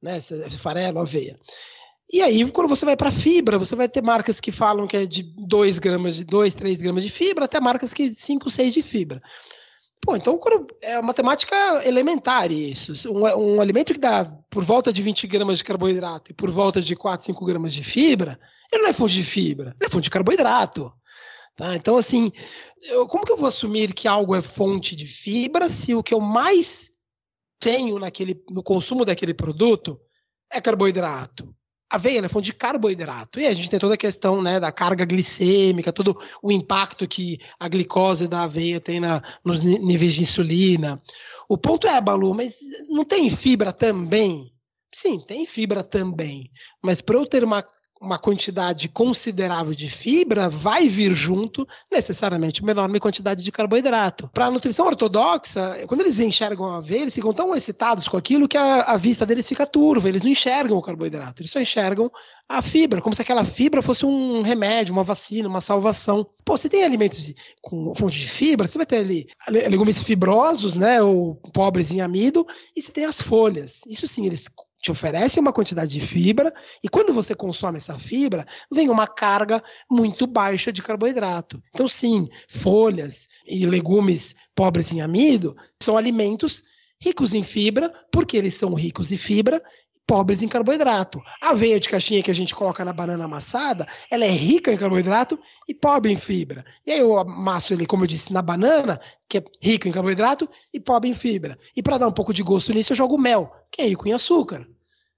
[0.00, 0.20] né?
[0.58, 1.36] Farelo, aveia.
[2.12, 5.06] E aí, quando você vai para fibra, você vai ter marcas que falam que é
[5.06, 8.82] de 2 gramas, de 2, 3 gramas de fibra, até marcas que 5, 6 de
[8.82, 9.22] fibra.
[10.04, 10.38] Pô, então
[10.82, 12.92] é uma matemática elementar isso.
[13.10, 16.82] Um, um, alimento que dá por volta de 20 gramas de carboidrato e por volta
[16.82, 18.38] de 4, 5 gramas de fibra,
[18.70, 20.92] ele não é fonte de fibra, ele é fonte de carboidrato.
[21.56, 21.76] Tá?
[21.76, 22.30] Então, assim,
[22.82, 26.12] eu, como que eu vou assumir que algo é fonte de fibra se o que
[26.12, 26.90] eu mais
[27.58, 29.98] tenho naquele, no consumo daquele produto
[30.52, 31.54] é carboidrato?
[31.92, 33.38] Aveia é fonte de carboidrato.
[33.38, 37.38] E a gente tem toda a questão né, da carga glicêmica, todo o impacto que
[37.60, 41.02] a glicose da aveia tem na, nos níveis de insulina.
[41.46, 44.50] O ponto é, Balu, mas não tem fibra também?
[44.90, 46.50] Sim, tem fibra também.
[46.82, 47.62] Mas para eu ter uma
[48.02, 54.28] uma quantidade considerável de fibra, vai vir junto necessariamente uma enorme quantidade de carboidrato.
[54.34, 58.48] Para a nutrição ortodoxa, quando eles enxergam a aveia, eles ficam tão excitados com aquilo
[58.48, 62.10] que a, a, vista deles fica turva, eles não enxergam o carboidrato, eles só enxergam
[62.48, 66.26] a fibra, como se aquela fibra fosse um remédio, uma vacina, uma salvação.
[66.44, 71.00] Pô, você tem alimentos com fonte de fibra, você vai ter ali legumes fibrosos, né,
[71.00, 72.44] ou pobres em amido,
[72.76, 73.82] e você tem as folhas.
[73.86, 74.48] Isso sim, eles
[74.82, 79.62] te oferece uma quantidade de fibra e quando você consome essa fibra, vem uma carga
[79.88, 81.62] muito baixa de carboidrato.
[81.72, 86.64] Então, sim, folhas e legumes pobres em amido são alimentos
[87.00, 89.62] ricos em fibra, porque eles são ricos em fibra,
[90.06, 91.22] pobres em carboidrato.
[91.40, 94.76] A aveia de caixinha que a gente coloca na banana amassada, ela é rica em
[94.76, 95.38] carboidrato
[95.68, 96.64] e pobre em fibra.
[96.86, 100.48] E aí eu amasso ele, como eu disse, na banana, que é rico em carboidrato
[100.72, 101.58] e pobre em fibra.
[101.76, 104.12] E para dar um pouco de gosto nisso, eu jogo mel, que é rico em
[104.12, 104.66] açúcar.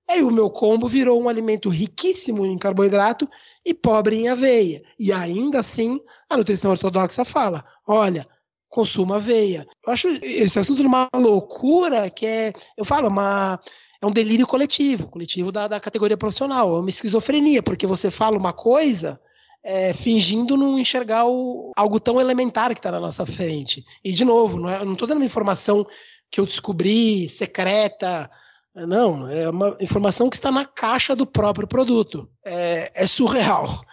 [0.09, 3.29] Aí o meu combo virou um alimento riquíssimo em carboidrato
[3.65, 4.83] e pobre em aveia.
[4.99, 8.29] E ainda assim, a nutrição ortodoxa fala: olha,
[8.75, 9.65] consuma aveia.
[9.87, 13.61] Eu acho esse assunto uma loucura que é, eu falo, uma,
[14.03, 18.37] é um delírio coletivo, coletivo da, da categoria profissional, é uma esquizofrenia, porque você fala
[18.37, 19.21] uma coisa
[19.63, 23.85] é, fingindo não enxergar o, algo tão elementar que está na nossa frente.
[24.03, 25.87] E, de novo, não estou é, dando uma informação
[26.29, 28.29] que eu descobri secreta,
[28.75, 32.29] não, é uma informação que está na caixa do próprio produto.
[32.45, 33.85] É, é surreal.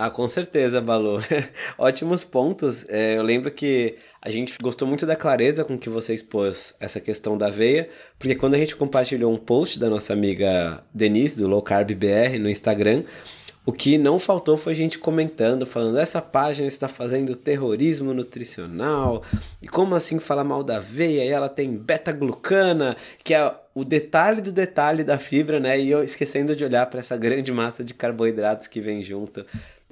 [0.00, 1.18] Ah, com certeza, Balu.
[1.76, 2.88] Ótimos pontos.
[2.88, 7.00] É, eu lembro que a gente gostou muito da clareza com que você expôs essa
[7.00, 11.48] questão da aveia, porque quando a gente compartilhou um post da nossa amiga Denise, do
[11.48, 13.02] Low Carb BR, no Instagram,
[13.66, 19.24] o que não faltou foi gente comentando, falando essa página está fazendo terrorismo nutricional,
[19.60, 24.40] e como assim falar mal da aveia, e ela tem beta-glucana, que é o detalhe
[24.40, 25.78] do detalhe da fibra, né?
[25.78, 29.44] E eu esquecendo de olhar para essa grande massa de carboidratos que vem junto.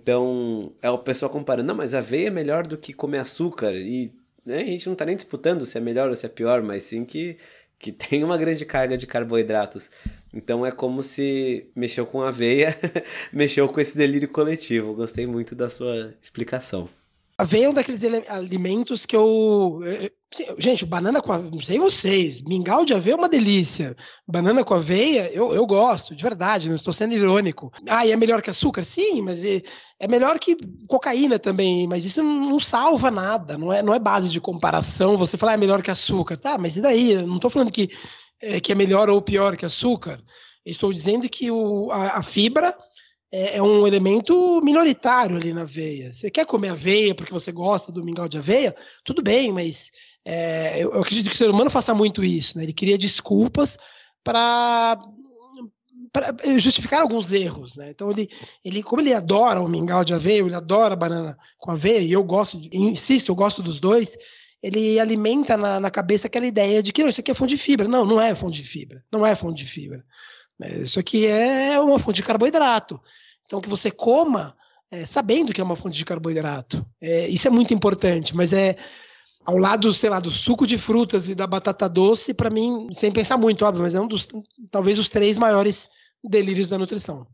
[0.06, 4.12] Então, é o pessoal comparando, não, mas aveia é melhor do que comer açúcar, e
[4.44, 6.84] né, a gente não está nem disputando se é melhor ou se é pior, mas
[6.84, 7.36] sim que,
[7.76, 9.90] que tem uma grande carga de carboidratos.
[10.32, 12.78] Então é como se mexeu com aveia,
[13.32, 14.94] mexeu com esse delírio coletivo.
[14.94, 16.88] Gostei muito da sua explicação.
[17.38, 19.80] Aveia é um daqueles alimentos que eu.
[20.56, 23.94] Gente, banana com aveia, não sei vocês, mingau de aveia é uma delícia.
[24.26, 27.70] Banana com aveia, eu, eu gosto, de verdade, não estou sendo irônico.
[27.86, 28.84] Ah, e é melhor que açúcar?
[28.84, 29.62] Sim, mas é,
[30.00, 30.56] é melhor que
[30.88, 35.18] cocaína também, mas isso não, não, salva nada, não é, não é base de comparação.
[35.18, 37.12] Você falar ah, é melhor que açúcar, tá, mas e daí?
[37.12, 37.90] Eu não estou falando que
[38.40, 40.18] é, que é melhor ou pior que açúcar.
[40.64, 42.74] Estou dizendo que o, a, a fibra
[43.30, 46.12] é, é, um elemento minoritário ali na aveia.
[46.12, 48.74] Você quer comer aveia porque você gosta do mingau de aveia?
[49.04, 49.90] Tudo bem, mas
[50.24, 52.56] é, eu, eu, acredito que o ser humano faça muito isso.
[52.56, 52.64] Né?
[52.64, 53.78] Ele cria desculpas
[54.22, 54.98] para
[56.56, 57.90] justificar alguns erros, né?
[57.90, 58.28] Então ele,
[58.64, 62.12] ele, como ele adora o mingau de aveia, ele adora a banana com aveia, e
[62.12, 64.16] eu gosto, insisto, eu gosto dos dois
[64.62, 67.62] ele alimenta na, na, cabeça aquela ideia de que não, isso aqui é fonte de
[67.62, 67.86] fibra.
[67.86, 69.04] Não, não é fonte de fibra.
[69.12, 70.04] Não é fonte de fibra.
[70.62, 73.00] É, isso aqui é uma fonte de carboidrato.
[73.44, 74.56] Então, que você coma
[74.90, 76.84] é, sabendo que é uma fonte de carboidrato.
[77.00, 78.76] É, isso é muito importante, mas é
[79.44, 83.12] ao lado, sei lá, do suco de frutas e da batata doce, para mim, sem
[83.12, 84.28] pensar muito, óbvio, mas é um dos,
[84.70, 85.88] talvez, os três maiores
[86.22, 87.26] delírios da nutrição.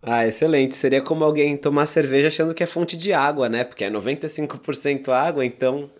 [0.00, 0.74] Ah, excelente.
[0.76, 3.64] Seria como alguém tomar cerveja achando que é fonte de água, né?
[3.64, 5.90] Porque é 95% água, então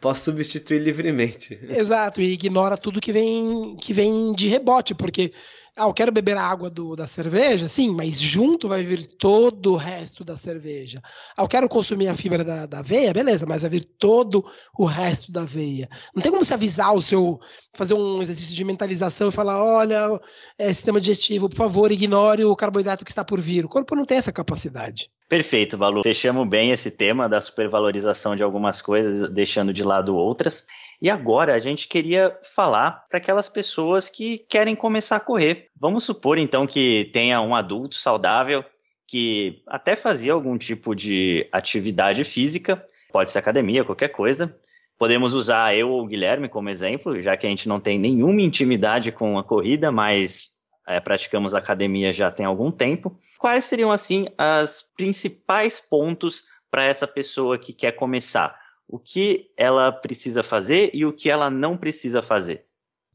[0.00, 1.60] Posso substituir livremente.
[1.68, 5.32] Exato, e ignora tudo que vem que vem de rebote, porque
[5.76, 9.72] ah, eu quero beber a água do, da cerveja, sim, mas junto vai vir todo
[9.72, 11.00] o resto da cerveja.
[11.36, 14.44] Ah, eu quero consumir a fibra da, da aveia, beleza, mas vai vir todo
[14.78, 15.88] o resto da aveia.
[16.14, 17.40] Não tem como se avisar o seu,
[17.74, 20.20] fazer um exercício de mentalização e falar: olha,
[20.58, 23.64] é, sistema digestivo, por favor, ignore o carboidrato que está por vir.
[23.64, 25.10] O corpo não tem essa capacidade.
[25.28, 26.02] Perfeito, Valu.
[26.02, 30.64] Fechamos bem esse tema da supervalorização de algumas coisas, deixando de lado outras.
[31.00, 35.68] E agora a gente queria falar para aquelas pessoas que querem começar a correr.
[35.78, 38.64] Vamos supor então que tenha um adulto saudável
[39.10, 44.56] que até fazia algum tipo de atividade física, pode ser academia, qualquer coisa.
[44.96, 48.42] Podemos usar eu ou o Guilherme como exemplo, já que a gente não tem nenhuma
[48.42, 50.50] intimidade com a corrida, mas
[50.86, 53.18] é, praticamos academia já tem algum tempo.
[53.38, 58.59] Quais seriam, assim, as principais pontos para essa pessoa que quer começar?
[58.90, 62.64] O que ela precisa fazer e o que ela não precisa fazer.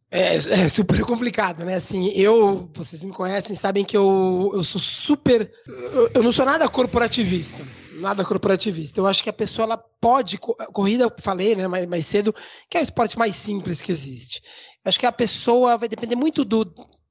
[0.09, 1.75] É, é, super complicado, né?
[1.75, 5.51] Assim, eu, vocês me conhecem, sabem que eu, eu sou super.
[5.67, 7.61] Eu, eu, não sou nada corporativista.
[7.95, 8.99] Nada corporativista.
[8.99, 10.37] Eu acho que a pessoa ela pode.
[10.37, 12.33] Corrida, eu falei né, mais, mais cedo,
[12.69, 14.41] que é o esporte mais simples que existe.
[14.85, 16.63] Eu acho que a pessoa vai depender muito do,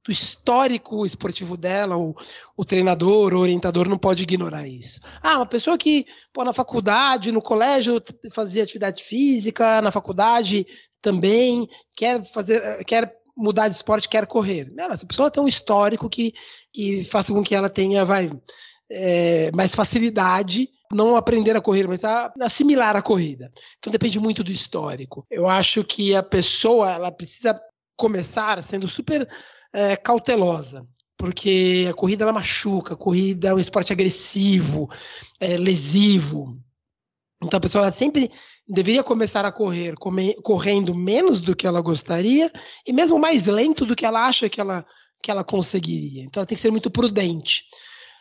[0.05, 2.15] do histórico esportivo dela, o,
[2.55, 4.99] o treinador, o orientador não pode ignorar isso.
[5.21, 10.67] Ah, uma pessoa que pô, na faculdade, no colégio fazia atividade física, na faculdade
[11.01, 14.71] também quer fazer, quer mudar de esporte, quer correr.
[14.77, 16.33] Ela, essa pessoa tem um histórico que,
[16.71, 18.29] que faça com que ela tenha, vai,
[18.91, 23.51] é, mais facilidade não aprender a correr, mas a assimilar a corrida.
[23.79, 25.25] Então depende muito do histórico.
[25.31, 27.59] Eu acho que a pessoa ela precisa
[27.97, 29.27] começar sendo super
[29.75, 34.89] é, cautelosa, porque a corrida ela machuca, a corrida é um esporte agressivo,
[35.37, 36.57] é, lesivo.
[37.43, 38.31] Então a pessoa sempre
[38.65, 39.95] deveria começar a correr
[40.41, 42.49] correndo menos do que ela gostaria
[42.87, 44.85] e mesmo mais lento do que ela acha que ela,
[45.21, 46.23] que ela conseguiria.
[46.23, 47.65] Então ela tem que ser muito prudente.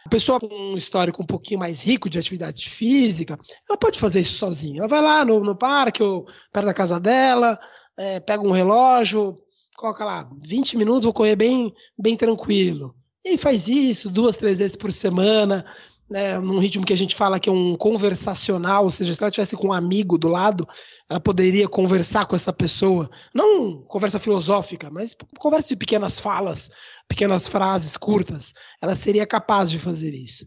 [0.04, 4.20] A pessoa com um histórico um pouquinho mais rico de atividade física, ela pode fazer
[4.20, 4.80] isso sozinha.
[4.80, 7.58] Ela vai lá no, no parque ou perto da casa dela,
[7.96, 9.38] é, pega um relógio,
[9.76, 12.94] coloca lá 20 minutos, vou correr bem, bem tranquilo.
[13.24, 15.64] E faz isso duas, três vezes por semana
[16.08, 19.30] né, num ritmo que a gente fala que é um conversacional, ou seja, se ela
[19.30, 20.68] tivesse com um amigo do lado,
[21.08, 26.70] ela poderia conversar com essa pessoa, não conversa filosófica, mas conversa de pequenas falas,
[27.08, 30.46] pequenas frases curtas, ela seria capaz de fazer isso.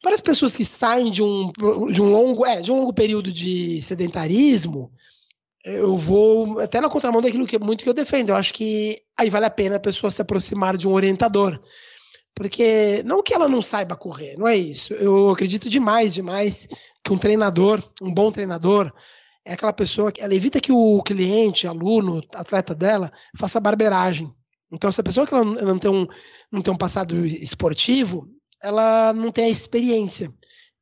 [0.00, 1.50] Para as pessoas que saem de um,
[1.90, 4.92] de um longo, é, de um longo período de sedentarismo,
[5.68, 8.30] eu vou até na contramão daquilo que muito que eu defendo.
[8.30, 11.60] Eu acho que aí vale a pena a pessoa se aproximar de um orientador.
[12.34, 14.94] Porque não que ela não saiba correr, não é isso.
[14.94, 16.68] Eu acredito demais, demais
[17.04, 18.92] que um treinador, um bom treinador,
[19.44, 24.32] é aquela pessoa que ela evita que o cliente, aluno, atleta dela, faça barberagem.
[24.70, 26.06] Então, se a pessoa que ela não tem um,
[26.52, 28.28] não tem um passado esportivo,
[28.62, 30.30] ela não tem a experiência.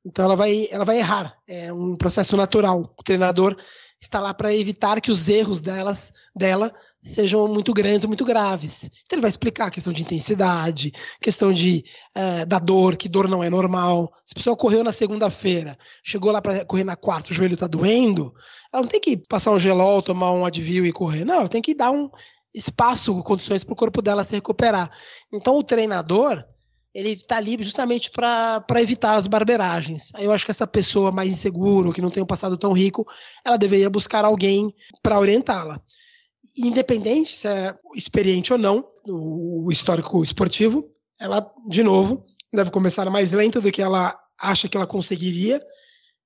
[0.05, 1.37] Então, ela vai, ela vai errar.
[1.49, 2.95] É um processo natural.
[2.99, 3.57] O treinador
[4.01, 8.91] está lá para evitar que os erros delas, dela sejam muito grandes ou muito graves.
[9.05, 13.29] Então ele vai explicar a questão de intensidade, questão de é, da dor, que dor
[13.29, 14.13] não é normal.
[14.25, 17.67] Se a pessoa correu na segunda-feira, chegou lá para correr na quarta, o joelho está
[17.67, 18.35] doendo,
[18.73, 21.25] ela não tem que passar um gelol, tomar um Advil e correr.
[21.25, 22.11] Não, ela tem que dar um
[22.53, 24.91] espaço, condições para o corpo dela se recuperar.
[25.33, 26.45] Então o treinador
[26.97, 30.13] ele está ali justamente para evitar as barberagens.
[30.19, 33.07] Eu acho que essa pessoa mais insegura, que não tem um passado tão rico,
[33.45, 35.79] ela deveria buscar alguém para orientá-la.
[36.57, 43.33] Independente se é experiente ou não, o histórico esportivo, ela, de novo, deve começar mais
[43.33, 45.63] lenta do que ela acha que ela conseguiria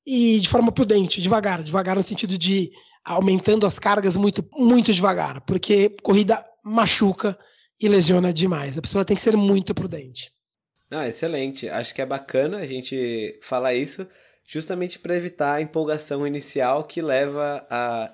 [0.06, 2.70] e de forma prudente, devagar, devagar no sentido de
[3.04, 7.37] aumentando as cargas muito, muito devagar, porque corrida machuca
[7.80, 8.78] e lesiona demais.
[8.78, 10.30] A pessoa tem que ser muito prudente.
[10.90, 11.68] Ah, excelente.
[11.68, 14.07] Acho que é bacana a gente falar isso
[14.46, 18.12] justamente para evitar a empolgação inicial que leva a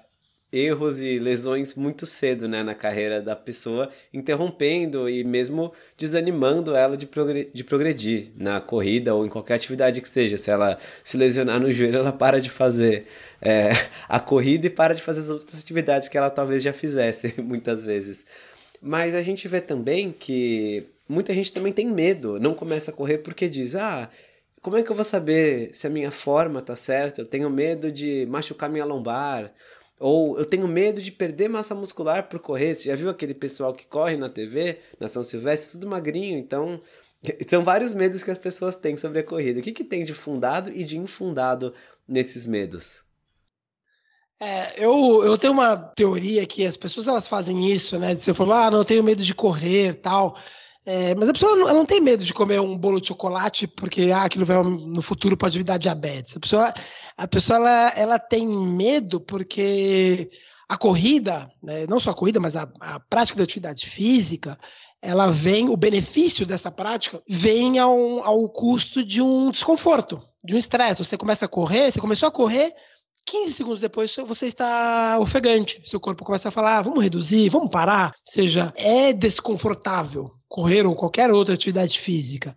[0.52, 6.96] erros e lesões muito cedo né, na carreira da pessoa, interrompendo e mesmo desanimando ela
[6.96, 10.36] de, progredir, de progredir na corrida ou em qualquer atividade que seja.
[10.36, 13.06] Se ela se lesionar no joelho, ela para de fazer
[13.40, 13.70] é,
[14.08, 17.82] a corrida e para de fazer as outras atividades que ela talvez já fizesse muitas
[17.82, 18.24] vezes.
[18.80, 23.18] Mas a gente vê também que muita gente também tem medo, não começa a correr
[23.18, 24.10] porque diz: ah,
[24.62, 27.20] como é que eu vou saber se a minha forma tá certa?
[27.20, 29.52] Eu tenho medo de machucar minha lombar.
[29.98, 32.74] Ou eu tenho medo de perder massa muscular por correr.
[32.74, 36.38] Você já viu aquele pessoal que corre na TV, na São Silvestre, tudo magrinho?
[36.38, 36.82] Então,
[37.48, 39.60] são vários medos que as pessoas têm sobre a corrida.
[39.60, 41.72] O que, que tem de fundado e de infundado
[42.06, 43.04] nesses medos?
[44.38, 48.14] É, eu, eu tenho uma teoria que as pessoas elas fazem isso, né?
[48.14, 50.36] Você falou, ah, não, eu tenho medo de correr tal.
[50.88, 54.12] É, mas a pessoa não, não tem medo de comer um bolo de chocolate porque
[54.14, 56.36] ah, aquilo vai, no futuro pode dar diabetes.
[56.36, 56.74] A pessoa,
[57.16, 60.30] a pessoa ela, ela tem medo porque
[60.68, 64.56] a corrida, né, não só a corrida, mas a, a prática da atividade física,
[65.02, 70.58] ela vem, o benefício dessa prática vem ao, ao custo de um desconforto, de um
[70.58, 71.04] estresse.
[71.04, 72.72] Você começa a correr, você começou a correr,
[73.26, 75.82] 15 segundos depois você está ofegante.
[75.84, 78.10] Seu corpo começa a falar: ah, vamos reduzir, vamos parar.
[78.10, 82.56] Ou seja, é desconfortável correr ou qualquer outra atividade física.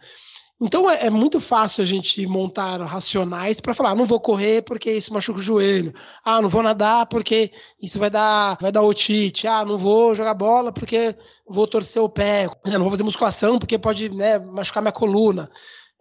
[0.62, 4.62] Então é, é muito fácil a gente montar racionais para falar, ah, não vou correr
[4.62, 5.93] porque isso machuca o joelho.
[6.23, 9.47] Ah, não vou nadar porque isso vai dar, vai dar otite.
[9.47, 11.15] Ah, não vou jogar bola porque
[11.47, 12.49] vou torcer o pé.
[12.65, 15.49] Ah, não vou fazer musculação porque pode né, machucar minha coluna.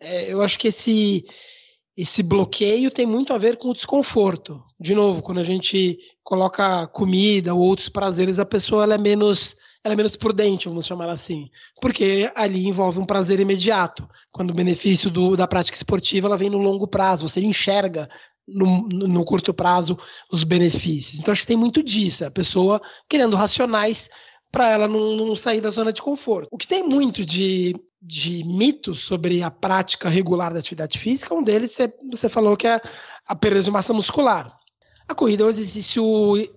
[0.00, 1.24] É, eu acho que esse
[1.96, 4.62] esse bloqueio tem muito a ver com o desconforto.
[4.78, 9.94] De novo, quando a gente coloca comida ou outros prazeres, a pessoa é menos ela
[9.94, 11.48] é menos prudente, vamos chamar assim,
[11.80, 14.08] porque ali envolve um prazer imediato.
[14.30, 18.08] Quando o benefício do, da prática esportiva ela vem no longo prazo, você enxerga
[18.46, 19.96] no, no, curto prazo
[20.32, 21.20] os benefícios.
[21.20, 24.08] Então acho que tem muito disso, a pessoa querendo racionais
[24.50, 26.48] para ela não, não, sair da zona de conforto.
[26.50, 31.42] O que tem muito de, de mitos sobre a prática regular da atividade física, um
[31.42, 32.80] deles você, você falou que é
[33.26, 34.56] a perda de massa muscular.
[35.08, 36.04] A corrida é um exercício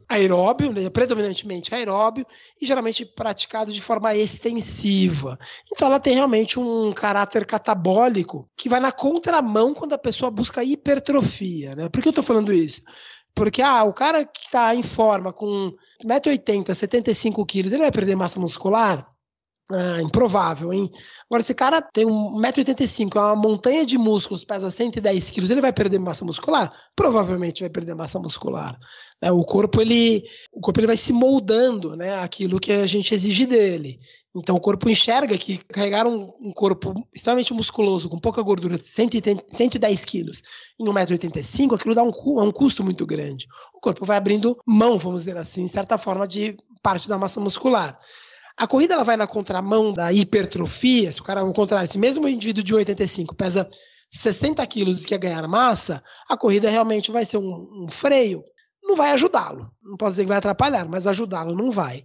[0.10, 2.28] aeróbio, né, predominantemente aeróbio,
[2.62, 5.40] e geralmente praticado de forma extensiva.
[5.72, 10.66] Então ela tem realmente um caráter catabólico que vai na contramão quando a pessoa busca
[10.66, 11.74] hipertrofia.
[11.76, 11.88] Né?
[11.88, 12.82] Por que eu estou falando isso?
[13.34, 15.74] Porque ah, o cara que está em forma com
[16.04, 19.11] 1,80m, 75 quilos, ele vai perder massa muscular?
[19.74, 20.92] Ah, improvável, hein?
[21.30, 25.72] Agora, esse cara tem 1,85m, é uma montanha de músculos, pesa 110 quilos, ele vai
[25.72, 26.74] perder massa muscular?
[26.94, 28.78] Provavelmente vai perder massa muscular.
[29.22, 33.14] É, o corpo, ele, o corpo ele vai se moldando né, aquilo que a gente
[33.14, 34.00] exige dele.
[34.36, 40.06] Então, o corpo enxerga que carregar um, um corpo extremamente musculoso, com pouca gordura, 110
[40.06, 40.42] quilos,
[40.80, 43.48] em 1,85m, aquilo dá um, é um custo muito grande.
[43.74, 47.40] O corpo vai abrindo mão, vamos dizer assim, em certa forma, de parte da massa
[47.40, 48.00] muscular.
[48.58, 51.12] A corrida ela vai na contramão da hipertrofia.
[51.12, 53.70] Se o cara, ao contrário, esse mesmo indivíduo de 85 pesa
[54.12, 58.44] 60 quilos e quer ganhar massa, a corrida realmente vai ser um, um freio.
[58.84, 59.72] Não vai ajudá-lo.
[59.82, 62.04] Não posso dizer que vai atrapalhar, mas ajudá-lo não vai.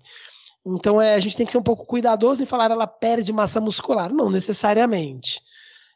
[0.64, 3.60] Então é, a gente tem que ser um pouco cuidadoso em falar ela perde massa
[3.60, 4.12] muscular.
[4.12, 5.40] Não necessariamente.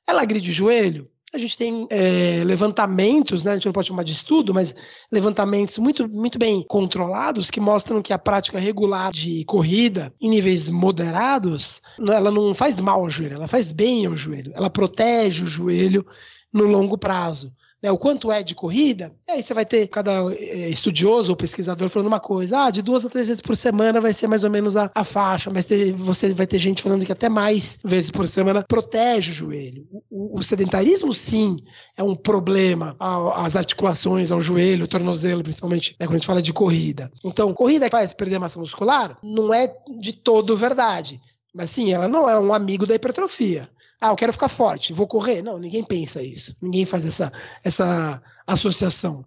[0.07, 1.09] Ela agride o joelho?
[1.33, 4.75] A gente tem é, levantamentos, né, a gente não pode chamar de estudo, mas
[5.13, 10.69] levantamentos muito, muito bem controlados que mostram que a prática regular de corrida em níveis
[10.69, 15.49] moderados, ela não faz mal ao joelho, ela faz bem ao joelho, ela protege o
[15.49, 16.05] joelho
[16.53, 17.53] no longo prazo
[17.83, 21.89] né, o quanto é de corrida, aí você vai ter cada é, estudioso ou pesquisador
[21.89, 24.51] falando uma coisa, ah, de duas a três vezes por semana vai ser mais ou
[24.51, 28.11] menos a, a faixa, mas ter, você vai ter gente falando que até mais vezes
[28.11, 29.87] por semana protege o joelho.
[29.91, 31.57] O, o, o sedentarismo, sim,
[31.97, 36.43] é um problema às articulações, ao joelho, ao tornozelo, principalmente né, quando a gente fala
[36.43, 37.11] de corrida.
[37.25, 41.21] Então, corrida que faz perder massa muscular não é de todo verdade.
[41.55, 43.69] Mas sim, ela não é um amigo da hipertrofia.
[44.01, 45.43] Ah, eu quero ficar forte, vou correr.
[45.43, 46.57] Não, ninguém pensa isso.
[46.63, 47.31] Ninguém faz essa,
[47.63, 49.25] essa associação.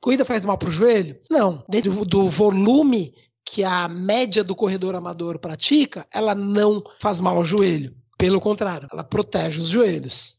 [0.00, 1.18] Corrida faz mal para o joelho?
[1.28, 1.64] Não.
[1.68, 3.12] Dentro do volume
[3.44, 7.94] que a média do corredor amador pratica, ela não faz mal ao joelho.
[8.18, 10.36] Pelo contrário, ela protege os joelhos.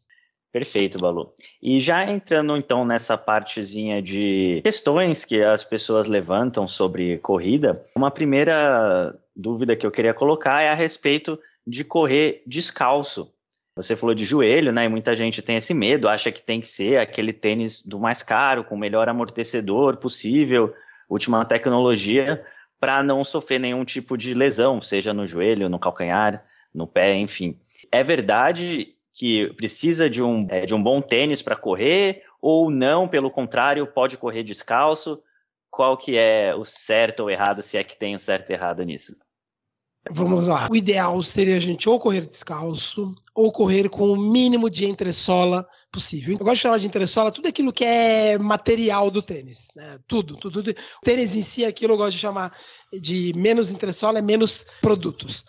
[0.52, 1.34] Perfeito, Balu.
[1.62, 8.10] E já entrando então nessa partezinha de questões que as pessoas levantam sobre corrida, uma
[8.10, 13.32] primeira dúvida que eu queria colocar é a respeito de correr descalço.
[13.78, 14.86] Você falou de joelho, né?
[14.86, 18.24] E muita gente tem esse medo, acha que tem que ser aquele tênis do mais
[18.24, 20.74] caro, com o melhor amortecedor possível,
[21.08, 22.44] última tecnologia,
[22.80, 27.60] para não sofrer nenhum tipo de lesão, seja no joelho, no calcanhar, no pé, enfim.
[27.92, 33.08] É verdade que precisa de um, é, de um bom tênis para correr, ou não,
[33.08, 35.22] pelo contrário, pode correr descalço?
[35.70, 38.84] Qual que é o certo ou errado, se é que tem o certo e errado
[38.84, 39.27] nisso?
[40.10, 40.70] Vamos lá.
[40.72, 45.68] O ideal seria a gente ou correr descalço ou correr com o mínimo de entressola
[45.92, 46.34] possível.
[46.34, 50.00] Eu gosto de chamar de entressola tudo aquilo que é material do tênis, né?
[50.08, 50.72] Tudo, tudo, tudo.
[50.72, 52.56] O tênis em si, aquilo eu gosto de chamar
[52.92, 55.44] de menos entressola é menos produtos,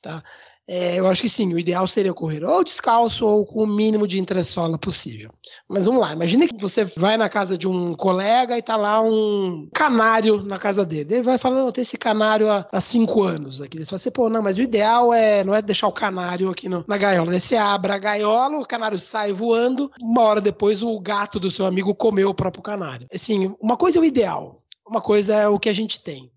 [0.00, 0.22] tá?
[0.66, 4.06] É, eu acho que sim, o ideal seria correr ou descalço ou com o mínimo
[4.08, 5.30] de entressola possível.
[5.68, 9.02] Mas vamos lá, imagine que você vai na casa de um colega e tá lá
[9.02, 11.16] um canário na casa dele.
[11.16, 13.78] Ele vai falando, tem esse canário há, há cinco anos aqui.
[13.78, 16.66] Você fala assim, pô, não, mas o ideal é não é deixar o canário aqui
[16.66, 17.30] no, na gaiola.
[17.30, 21.50] Daí você abre a gaiola, o canário sai voando, uma hora depois o gato do
[21.50, 23.06] seu amigo comeu o próprio canário.
[23.12, 26.30] Assim, uma coisa é o ideal, uma coisa é o que a gente tem.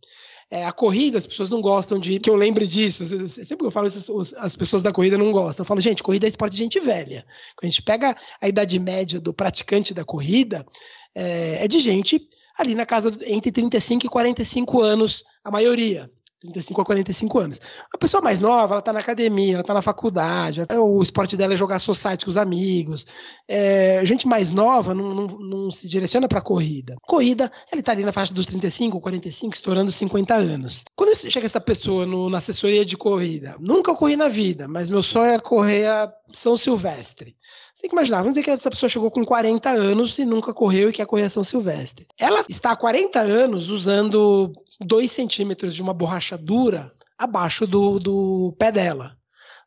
[0.49, 3.03] É, a corrida, as pessoas não gostam de que eu lembre disso.
[3.27, 5.63] Sempre que eu falo isso, as pessoas da corrida não gostam.
[5.63, 7.25] Eu falo, gente, corrida é esporte de gente velha.
[7.55, 10.65] Quando a gente pega a idade média do praticante da corrida,
[11.13, 16.09] é, é de gente ali na casa entre 35 e 45 anos, a maioria.
[16.39, 17.59] 35 a 45 anos.
[17.93, 21.53] A pessoa mais nova, ela tá na academia, ela tá na faculdade, o esporte dela
[21.53, 23.05] é jogar society com os amigos.
[23.47, 26.95] É, gente mais nova não, não, não se direciona para corrida.
[27.07, 30.83] Corrida, ele tá ali na faixa dos 35, 45, estourando 50 anos.
[30.95, 35.01] Quando chega essa pessoa no, na assessoria de corrida, nunca corri na vida, mas meu
[35.01, 37.35] sonho é correr a São Silvestre.
[37.73, 40.53] Você tem que imaginar, vamos dizer que essa pessoa chegou com 40 anos e nunca
[40.53, 42.07] correu e quer correr a São Silvestre.
[42.19, 48.55] Ela está há 40 anos usando 2 centímetros de uma borracha dura abaixo do, do
[48.59, 49.17] pé dela.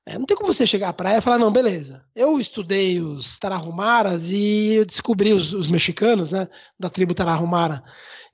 [0.06, 2.04] É, não tem como você chegar à praia e falar, não, beleza.
[2.16, 6.48] Eu estudei os Tarahumaras e eu descobri os, os, mexicanos, né,
[6.78, 7.82] da tribo Tarahumara,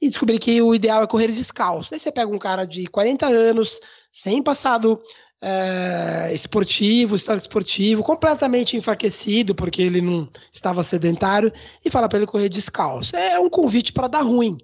[0.00, 1.92] e descobri que o ideal é correr descalço.
[1.92, 3.80] Aí você pega um cara de 40 anos,
[4.12, 5.00] sem passado
[5.42, 11.52] é, esportivo, histórico esportivo, completamente enfraquecido porque ele não estava sedentário,
[11.84, 13.16] e fala para ele correr descalço.
[13.16, 14.56] É um convite para dar ruim.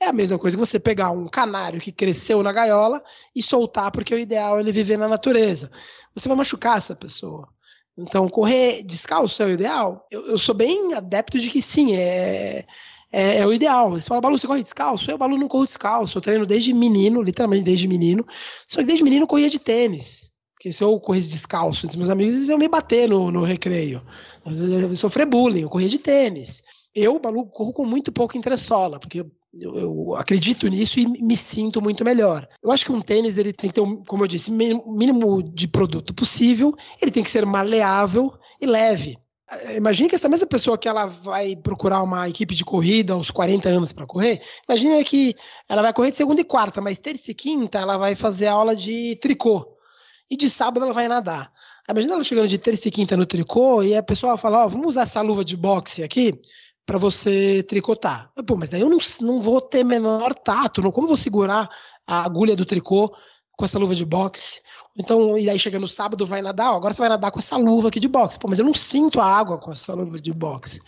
[0.00, 3.02] É a mesma coisa que você pegar um canário que cresceu na gaiola
[3.34, 5.70] e soltar, porque o ideal é ele viver na natureza.
[6.14, 7.48] Você vai machucar essa pessoa.
[7.96, 10.06] Então, correr descalço é o ideal?
[10.10, 12.66] Eu, eu sou bem adepto de que sim, é,
[13.10, 13.92] é, é, o ideal.
[13.92, 15.10] Você fala, Balu, você corre descalço?
[15.10, 16.18] Eu, Balu, não corro descalço.
[16.18, 18.24] Eu treino desde menino, literalmente desde menino.
[18.68, 20.30] Só que desde menino eu corria de tênis.
[20.54, 24.02] Porque se eu corresse descalço entre meus amigos, eles iam me bater no, no recreio.
[24.44, 26.62] Eu sofrer bullying, eu corria de tênis.
[26.96, 31.82] Eu, Balu, corro com muito pouco entressola, porque eu, eu, acredito nisso e me sinto
[31.82, 32.48] muito melhor.
[32.62, 35.68] Eu acho que um tênis ele tem que ter, um, como eu disse, mínimo de
[35.68, 39.18] produto possível, ele tem que ser maleável e leve.
[39.76, 43.68] Imagine que essa mesma pessoa que ela vai procurar uma equipe de corrida aos 40
[43.68, 45.36] anos para correr, imagine que
[45.68, 48.74] ela vai correr de segunda e quarta, mas terça e quinta ela vai fazer aula
[48.74, 49.76] de tricô.
[50.30, 51.52] E de sábado ela vai nadar.
[51.88, 54.68] Imagina ela chegando de terça e quinta no tricô e a pessoa fala: Ó, oh,
[54.70, 56.40] vamos usar essa luva de boxe aqui
[56.86, 58.30] para você tricotar.
[58.46, 61.68] Pô, mas daí eu não, não vou ter menor tato, não, como vou segurar
[62.06, 63.12] a agulha do tricô
[63.56, 64.60] com essa luva de boxe?
[64.96, 67.56] Então, e aí chega no sábado, vai nadar, ó, agora você vai nadar com essa
[67.56, 68.38] luva aqui de boxe.
[68.38, 70.80] Pô, mas eu não sinto a água com essa luva de boxe.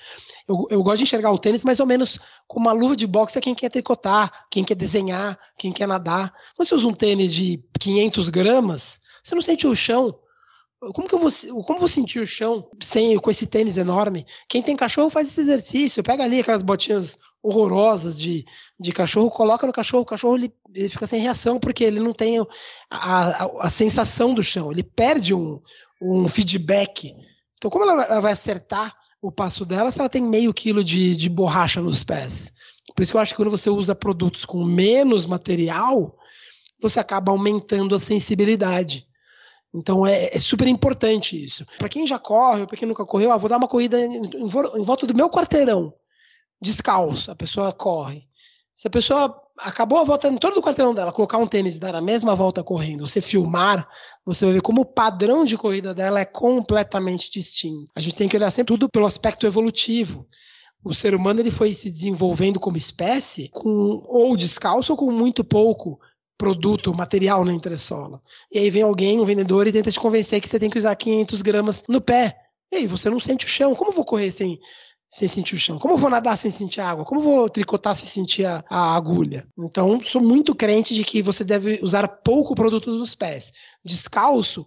[0.48, 3.36] Eu, eu gosto de enxergar o tênis mais ou menos com uma luva de boxe
[3.36, 6.32] é quem quer tricotar, quem quer desenhar, quem quer nadar.
[6.56, 10.18] Quando você usa um tênis de 500 gramas, você não sente o chão.
[10.80, 11.30] Como que eu vou,
[11.64, 14.24] como vou sentir o chão sem com esse tênis enorme?
[14.48, 18.44] Quem tem cachorro faz esse exercício, pega ali aquelas botinhas horrorosas de,
[18.78, 22.12] de cachorro, coloca no cachorro, o cachorro ele, ele fica sem reação porque ele não
[22.12, 22.46] tem a,
[22.90, 25.60] a, a sensação do chão, ele perde um,
[26.00, 27.12] um feedback.
[27.56, 31.16] Então, como ela, ela, vai acertar o passo dela se ela tem meio quilo de,
[31.16, 32.52] de borracha nos pés?
[32.94, 36.16] Por isso que eu acho que quando você usa produtos com menos material,
[36.80, 39.08] você acaba aumentando a sensibilidade.
[39.74, 41.64] Então é, é super importante isso.
[41.78, 44.84] Para quem já corre, para quem nunca correu, ah, vou dar uma corrida em, em
[44.84, 45.92] volta do meu quarteirão,
[46.60, 48.26] descalço, a pessoa corre.
[48.74, 51.80] Se a pessoa acabou a volta em todo o quarteirão dela, colocar um tênis e
[51.80, 53.88] dar a mesma volta correndo, você filmar,
[54.24, 57.90] você vai ver como o padrão de corrida dela é completamente distinto.
[57.94, 60.26] A gente tem que olhar sempre tudo pelo aspecto evolutivo.
[60.84, 65.42] O ser humano ele foi se desenvolvendo como espécie com ou descalço ou com muito
[65.42, 65.98] pouco
[66.38, 68.22] produto, material na entressola.
[68.50, 70.94] E aí vem alguém, um vendedor, e tenta te convencer que você tem que usar
[70.94, 72.36] 500 gramas no pé.
[72.70, 73.74] E aí você não sente o chão.
[73.74, 74.60] Como eu vou correr sem,
[75.10, 75.78] sem sentir o chão?
[75.78, 77.04] Como eu vou nadar sem sentir água?
[77.04, 79.48] Como eu vou tricotar sem sentir a, a, agulha?
[79.58, 83.52] Então, sou muito crente de que você deve usar pouco produto dos pés.
[83.84, 84.64] Descalço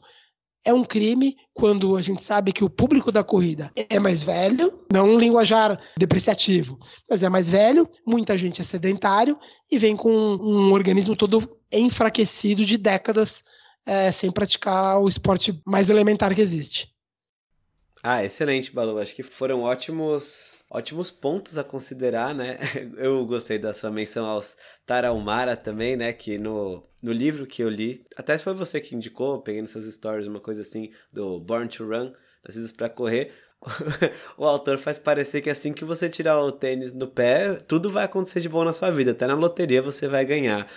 [0.66, 4.86] é um crime quando a gente sabe que o público da corrida é mais velho,
[4.91, 6.78] não um linguajar depreciativo,
[7.09, 9.38] mas é mais velho, muita gente é sedentário
[9.70, 13.43] e vem com um organismo todo enfraquecido de décadas
[13.86, 16.91] é, sem praticar o esporte mais elementar que existe.
[18.03, 18.97] Ah, excelente, Balu.
[18.97, 22.57] Acho que foram ótimos, ótimos pontos a considerar, né?
[22.97, 24.55] Eu gostei da sua menção aos
[24.86, 26.13] Tarahumara também, né?
[26.13, 29.72] Que no, no livro que eu li, até se foi você que indicou, peguei nos
[29.72, 32.13] seus stories uma coisa assim do Born to Run,
[32.43, 33.34] Nascidos para Correr,
[34.38, 38.05] o autor faz parecer que assim que você tirar o tênis do pé, tudo vai
[38.05, 39.11] acontecer de bom na sua vida.
[39.11, 40.67] Até na loteria você vai ganhar.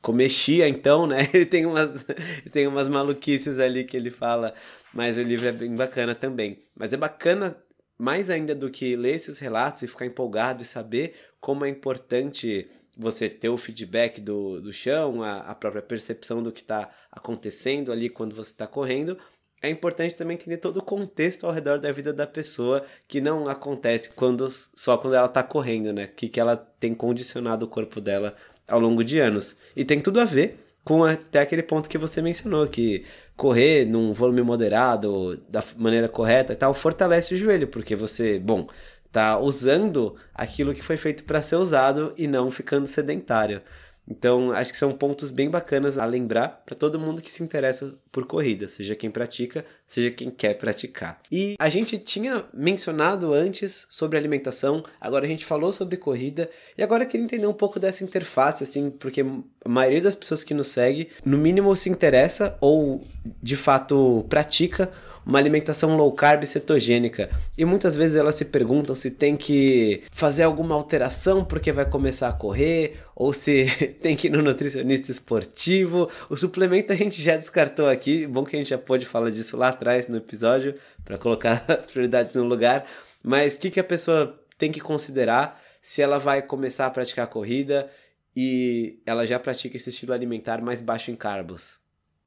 [0.00, 1.28] Comer chia, então, né?
[1.32, 2.04] Ele tem umas,
[2.50, 4.54] tem umas maluquices ali que ele fala,
[4.92, 6.64] mas o livro é bem bacana também.
[6.74, 7.56] Mas é bacana
[7.98, 12.68] mais ainda do que ler esses relatos e ficar empolgado e saber como é importante
[12.96, 17.90] você ter o feedback do, do chão, a, a própria percepção do que está acontecendo
[17.90, 19.18] ali quando você está correndo,
[19.62, 23.48] é importante também entender todo o contexto ao redor da vida da pessoa que não
[23.48, 26.08] acontece quando só quando ela está correndo, né?
[26.08, 28.34] Que que ela tem condicionado o corpo dela
[28.66, 29.56] ao longo de anos.
[29.76, 33.04] E tem tudo a ver com até aquele ponto que você mencionou que
[33.36, 38.68] correr num volume moderado, da maneira correta e tal, fortalece o joelho, porque você, bom,
[39.10, 43.62] tá usando aquilo que foi feito para ser usado e não ficando sedentário.
[44.08, 47.94] Então, acho que são pontos bem bacanas a lembrar para todo mundo que se interessa
[48.10, 51.20] por corrida, seja quem pratica, seja quem quer praticar.
[51.30, 56.82] E a gente tinha mencionado antes sobre alimentação, agora a gente falou sobre corrida, e
[56.82, 59.20] agora eu queria entender um pouco dessa interface, assim, porque
[59.64, 63.02] a maioria das pessoas que nos segue, no mínimo se interessa ou
[63.42, 64.92] de fato pratica
[65.24, 67.30] uma alimentação low carb cetogênica.
[67.56, 72.28] E muitas vezes elas se perguntam se tem que fazer alguma alteração porque vai começar
[72.28, 73.66] a correr, ou se
[74.00, 76.08] tem que ir no nutricionista esportivo.
[76.28, 79.56] O suplemento a gente já descartou aqui, bom que a gente já pôde falar disso
[79.56, 82.86] lá atrás no episódio, para colocar as prioridades no lugar.
[83.22, 87.26] Mas o que, que a pessoa tem que considerar se ela vai começar a praticar
[87.26, 87.90] corrida
[88.34, 91.81] e ela já pratica esse estilo alimentar mais baixo em carbos?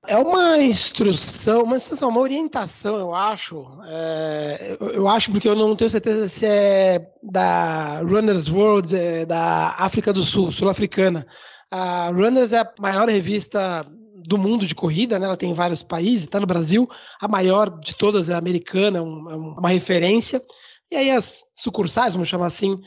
[0.07, 3.65] É uma instrução, uma instrução, uma orientação, eu acho.
[3.87, 9.75] É, eu, acho porque eu não tenho certeza se é da Runners World, é da
[9.77, 11.25] África do Sul, sul-africana.
[11.71, 13.85] A Runners é a maior revista
[14.27, 15.25] do mundo de corrida, né?
[15.25, 16.89] Ela tem em vários países, está no Brasil.
[17.19, 20.41] A maior de todas é americana, um, é uma referência.
[20.91, 22.79] E aí as sucursais, vamos chamar assim,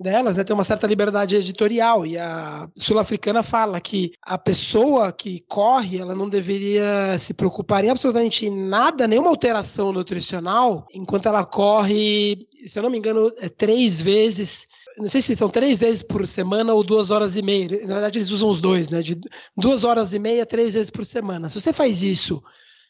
[0.00, 5.44] delas, né, tem uma certa liberdade editorial e a sul-africana fala que a pessoa que
[5.46, 12.48] corre, ela não deveria se preocupar em absolutamente nada, nenhuma alteração nutricional, enquanto ela corre,
[12.66, 16.26] se eu não me engano, é três vezes não sei se são três vezes por
[16.26, 17.68] semana ou duas horas e meia.
[17.86, 19.00] Na verdade, eles usam os dois, né?
[19.00, 19.18] De
[19.56, 21.48] duas horas e meia, três vezes por semana.
[21.48, 22.42] Se você faz isso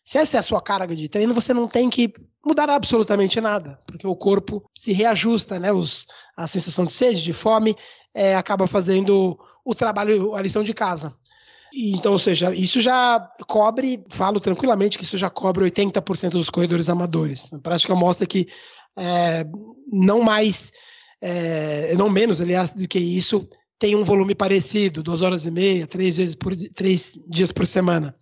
[0.04, 2.12] se essa é a sua carga de treino, você não tem que
[2.44, 5.72] mudar absolutamente nada, porque o corpo se reajusta, né?
[5.72, 7.76] Os, a sensação de sede, de fome,
[8.14, 11.14] é, acaba fazendo o trabalho, a lição de casa.
[11.72, 16.88] Então, ou seja, isso já cobre, falo tranquilamente que isso já cobre 80% dos corredores
[16.88, 17.52] amadores.
[17.52, 18.48] A prática mostra que
[18.98, 19.46] é,
[19.92, 20.72] não mais,
[21.20, 23.48] é, não menos, aliás, do que isso,
[23.78, 28.14] tem um volume parecido, duas horas e meia, três vezes por três dias por semana.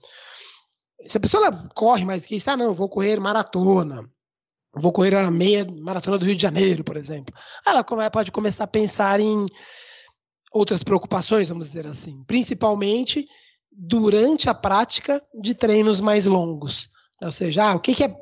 [1.07, 4.09] Se a pessoa corre mais que isso, ah, não, vou correr maratona,
[4.75, 7.35] vou correr a meia maratona do Rio de Janeiro, por exemplo.
[7.65, 9.47] Ela pode começar a pensar em
[10.53, 13.27] outras preocupações, vamos dizer assim, principalmente
[13.71, 16.89] durante a prática de treinos mais longos.
[17.23, 18.15] Ou seja, ah, o que é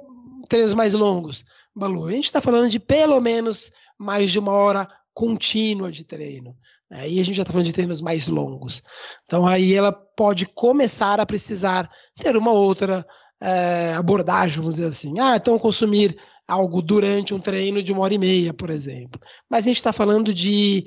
[0.48, 1.44] treinos mais longos?
[1.74, 6.54] Balu, a gente está falando de pelo menos mais de uma hora contínua de treino.
[6.90, 8.82] Aí a gente já está falando de treinos mais longos.
[9.24, 11.90] Então aí ela pode começar a precisar
[12.20, 13.04] ter uma outra
[13.40, 15.18] é, abordagem, vamos dizer assim.
[15.18, 16.14] Ah, então consumir
[16.46, 19.18] algo durante um treino de uma hora e meia, por exemplo.
[19.48, 20.84] Mas a gente está falando de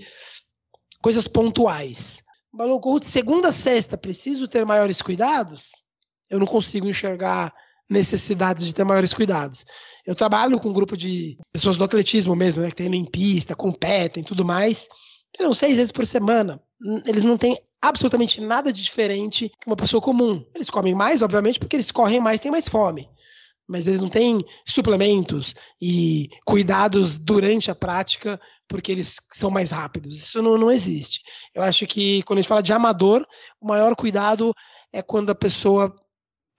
[1.01, 2.21] coisas pontuais.
[2.53, 5.71] Balou de segunda a sexta, preciso ter maiores cuidados?
[6.30, 7.51] Eu não consigo enxergar
[7.90, 9.66] necessidades de ter maiores cuidados.
[10.06, 13.56] Eu trabalho com um grupo de pessoas do atletismo mesmo, né, que tem em pista,
[13.56, 14.88] competem tudo mais.
[15.34, 16.62] Treinam seis vezes por semana.
[17.06, 20.46] Eles não têm absolutamente nada de diferente que uma pessoa comum.
[20.54, 23.10] Eles comem mais, obviamente, porque eles correm mais, têm mais fome.
[23.68, 30.18] Mas eles não têm suplementos e cuidados durante a prática porque eles são mais rápidos.
[30.18, 31.22] Isso não, não existe.
[31.54, 33.26] Eu acho que quando a gente fala de amador,
[33.62, 34.54] o maior cuidado
[34.92, 35.94] é quando a pessoa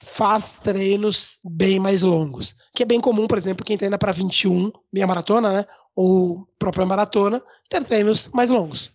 [0.03, 4.73] faz treinos bem mais longos, que é bem comum, por exemplo, quem treina para 21,
[4.93, 8.93] meia maratona, né, ou própria maratona, ter treinos mais longos.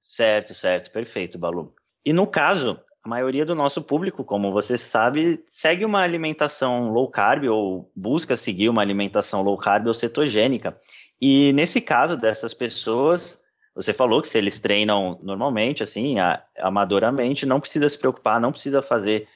[0.00, 1.74] Certo, certo, perfeito, Balu.
[2.04, 7.08] E no caso, a maioria do nosso público, como você sabe, segue uma alimentação low
[7.08, 10.76] carb ou busca seguir uma alimentação low carb ou cetogênica.
[11.20, 13.44] E nesse caso dessas pessoas,
[13.74, 16.16] você falou que se eles treinam normalmente, assim,
[16.58, 19.28] amadoramente, não precisa se preocupar, não precisa fazer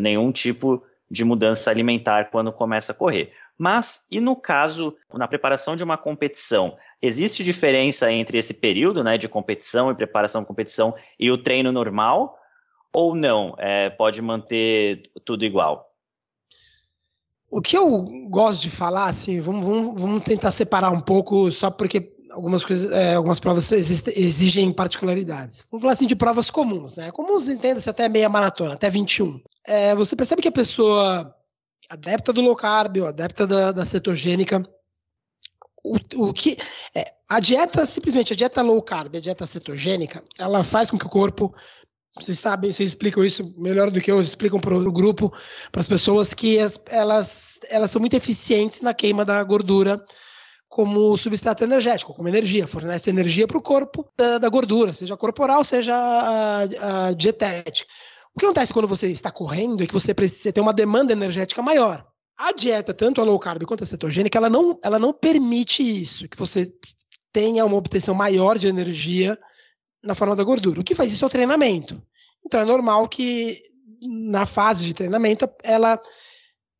[0.00, 3.32] nenhum tipo de mudança alimentar quando começa a correr.
[3.56, 9.16] Mas, e no caso, na preparação de uma competição, existe diferença entre esse período né,
[9.16, 12.36] de competição e preparação de competição e o treino normal?
[12.92, 13.54] Ou não?
[13.58, 15.90] É, pode manter tudo igual?
[17.48, 21.70] O que eu gosto de falar, assim, vamos, vamos, vamos tentar separar um pouco, só
[21.70, 25.64] porque algumas coisas, é, algumas provas exigem particularidades.
[25.70, 27.10] Vamos falar assim de provas comuns, né?
[27.12, 29.40] Comuns entenda-se até meia maratona, até 21.
[29.66, 31.34] É, você percebe que a pessoa
[31.88, 34.62] adepta do low carb ou adepta da, da cetogênica,
[35.82, 36.56] o, o que
[36.94, 41.06] é, a dieta simplesmente a dieta low carb, a dieta cetogênica, ela faz com que
[41.06, 41.54] o corpo
[42.16, 45.32] vocês sabem, vocês explicam isso melhor do que eu, explicam para o grupo,
[45.72, 50.00] para as pessoas que as, elas, elas são muito eficientes na queima da gordura
[50.74, 55.62] como substrato energético, como energia, fornece energia para o corpo da, da, gordura, seja corporal,
[55.62, 57.88] seja a, a, dietética.
[58.34, 61.62] O que acontece quando você está correndo é que você precisa ter uma demanda energética
[61.62, 62.04] maior.
[62.36, 66.28] A dieta, tanto a low carb quanto a cetogênica, ela não, ela não permite isso,
[66.28, 66.74] que você
[67.32, 69.38] tenha uma obtenção maior de energia
[70.02, 70.80] na forma da gordura.
[70.80, 72.02] O que faz isso é o treinamento.
[72.44, 73.62] Então é normal que
[74.02, 76.02] na fase de treinamento ela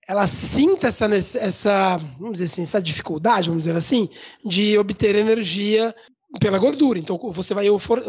[0.06, 4.08] ela sinta essa, essa, vamos dizer assim, essa dificuldade, vamos dizer assim,
[4.44, 5.94] de obter energia
[6.40, 6.98] pela gordura.
[6.98, 7.66] Então você vai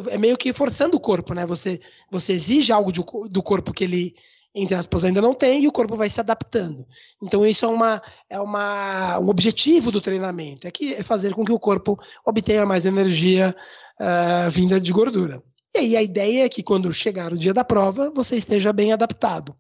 [0.09, 1.45] é meio que forçando o corpo, né?
[1.45, 1.79] Você
[2.11, 4.15] você exige algo de, do corpo que ele
[4.53, 6.85] entre aspas ainda não tem e o corpo vai se adaptando.
[7.21, 11.45] Então isso é uma é uma um objetivo do treinamento, é que é fazer com
[11.45, 13.55] que o corpo obtenha mais energia
[13.99, 15.41] uh, vinda de gordura.
[15.73, 18.93] E aí a ideia é que quando chegar o dia da prova, você esteja bem
[18.93, 19.55] adaptado.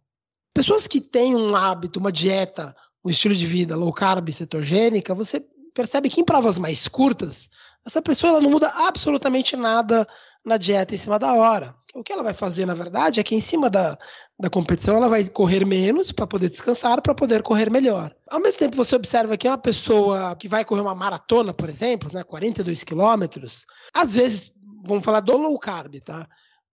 [0.55, 5.43] Pessoas que têm um hábito, uma dieta, um estilo de vida low carb, cetogênica, você
[5.73, 7.49] percebe que em provas mais curtas,
[7.85, 10.07] essa pessoa ela não muda absolutamente nada
[10.45, 11.75] na dieta em cima da hora.
[11.93, 13.99] O que ela vai fazer, na verdade, é que em cima da,
[14.39, 18.15] da competição ela vai correr menos para poder descansar, para poder correr melhor.
[18.29, 22.09] Ao mesmo tempo, você observa que uma pessoa que vai correr uma maratona, por exemplo,
[22.13, 24.53] né, 42 quilômetros, às vezes,
[24.85, 26.25] vamos falar do low carb, tá?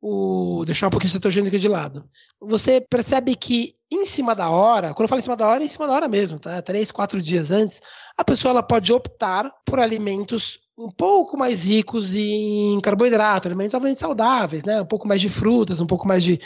[0.02, 2.04] O deixar um pouquinho o cetogênico de lado.
[2.40, 5.64] Você percebe que em cima da hora, quando eu falo em cima da hora, é
[5.64, 6.60] em cima da hora mesmo, tá?
[6.60, 7.80] Três, quatro dias antes,
[8.16, 14.00] a pessoa ela pode optar por alimentos um pouco mais ricos em carboidrato, alimentos obviamente
[14.00, 14.82] saudáveis, né?
[14.82, 16.40] Um pouco mais de frutas, um pouco mais de,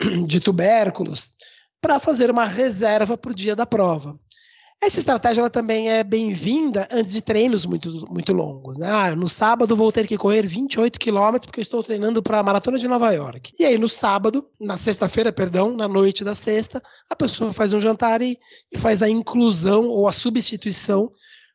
[0.26, 1.32] de tubérculos,
[1.82, 4.18] para fazer uma reserva para o dia da prova.
[4.82, 8.76] Essa estratégia ela também é bem-vinda antes de treinos muito, muito longos.
[8.78, 8.90] Né?
[8.90, 12.42] Ah, no sábado vou ter que correr 28 quilômetros porque eu estou treinando para a
[12.42, 13.52] Maratona de Nova York.
[13.60, 17.80] E aí no sábado, na sexta-feira, perdão, na noite da sexta, a pessoa faz um
[17.80, 18.36] jantar e,
[18.72, 21.12] e faz a inclusão ou a substituição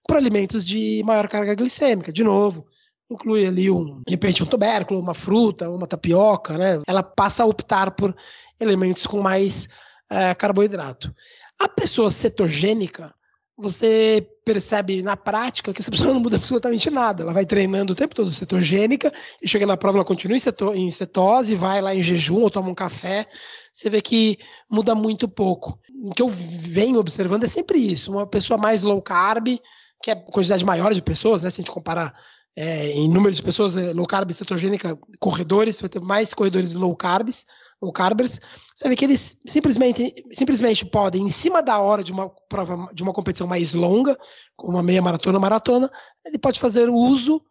[0.08, 2.14] para alimentos de maior carga glicêmica.
[2.14, 2.66] De novo,
[3.12, 6.82] inclui ali um, de repente um tubérculo, uma fruta, uma tapioca, né?
[6.88, 8.16] Ela passa a optar por
[8.58, 9.68] elementos com mais
[10.10, 11.14] é, carboidrato.
[11.60, 13.14] A pessoa cetogênica,
[13.58, 17.24] você percebe na prática que essa pessoa não muda absolutamente nada.
[17.24, 21.56] Ela vai treinando o tempo todo cetogênica e chega na prova, ela continua em, cetose,
[21.56, 23.28] vai lá em jejum ou toma um café.
[23.74, 24.38] Você vê que
[24.70, 25.80] muda muito pouco.
[26.04, 28.12] O que eu venho observando é sempre isso.
[28.12, 29.60] Uma pessoa mais low carb,
[30.02, 31.50] que é quantidade maior de pessoas, né?
[31.50, 32.14] Se a gente comparar
[32.56, 36.96] é, em número de pessoas, é, low carb cetogênica, corredores, vai ter mais corredores low
[36.96, 37.46] carbs
[37.80, 38.40] ou Carbers,
[38.76, 43.04] você vê que eles simplesmente, simplesmente podem, em cima da hora de uma prova, de
[43.04, 44.18] uma competição mais longa,
[44.56, 45.92] como uma meia maratona, maratona,
[46.26, 47.42] ele pode fazer o uso,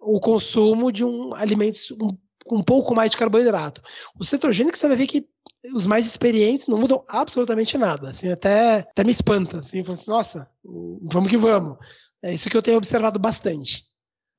[0.00, 2.08] o consumo de um alimentos um,
[2.44, 3.82] com um pouco mais de carboidrato.
[4.18, 5.26] O cetogênico você vai ver que
[5.74, 10.48] os mais experientes não mudam absolutamente nada, assim, até, até me espanta, assim, assim, nossa,
[11.02, 11.78] vamos que vamos.
[12.22, 13.84] É isso que eu tenho observado bastante.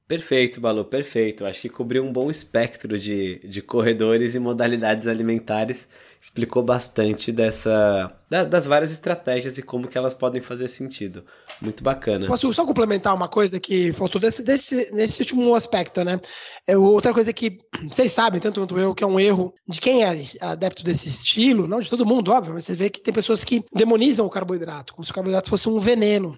[0.08, 1.46] Perfeito, Balu, perfeito.
[1.46, 5.88] Acho que cobriu um bom espectro de, de corredores e modalidades alimentares.
[6.22, 11.24] Explicou bastante dessa da, das várias estratégias e como que elas podem fazer sentido.
[11.60, 12.28] Muito bacana.
[12.28, 16.20] Posso só complementar uma coisa que faltou desse, desse, nesse último aspecto, né?
[16.68, 20.04] É, outra coisa que vocês sabem, tanto quanto eu, que é um erro de quem
[20.04, 23.44] é adepto desse estilo, não de todo mundo, óbvio, mas você vê que tem pessoas
[23.44, 26.38] que demonizam o carboidrato, como se o carboidrato fosse um veneno.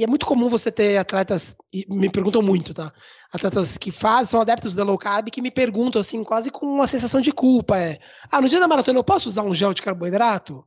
[0.00, 1.54] E é muito comum você ter atletas,
[1.86, 2.90] me perguntam muito, tá?
[3.30, 6.86] Atletas que fazem, são adeptos da low carb, que me perguntam assim, quase com uma
[6.86, 7.76] sensação de culpa.
[7.76, 7.98] É,
[8.32, 10.64] ah, no dia da maratona eu posso usar um gel de carboidrato?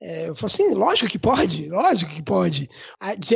[0.00, 2.70] É, eu falo assim, lógico que pode, lógico que pode.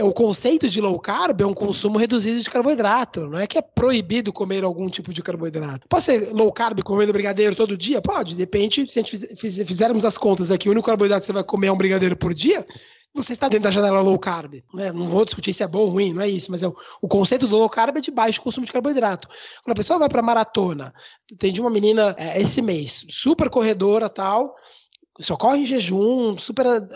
[0.03, 3.61] O conceito de low carb é um consumo reduzido de carboidrato, não é que é
[3.61, 5.86] proibido comer algum tipo de carboidrato.
[5.86, 8.01] Pode ser low carb comendo brigadeiro todo dia?
[8.01, 11.45] Pode, depende, se a gente fizermos as contas aqui, o único carboidrato que você vai
[11.45, 12.66] comer é um brigadeiro por dia,
[13.14, 14.62] você está dentro da janela low carb.
[14.74, 14.90] Né?
[14.90, 17.08] Não vou discutir se é bom ou ruim, não é isso, mas é o, o,
[17.08, 19.28] conceito do low carb é de baixo consumo de carboidrato.
[19.62, 20.92] Quando a pessoa vai para maratona,
[21.38, 24.54] tem de uma menina é, esse mês, super corredora tal,
[25.20, 26.88] só corre em jejum, super uh,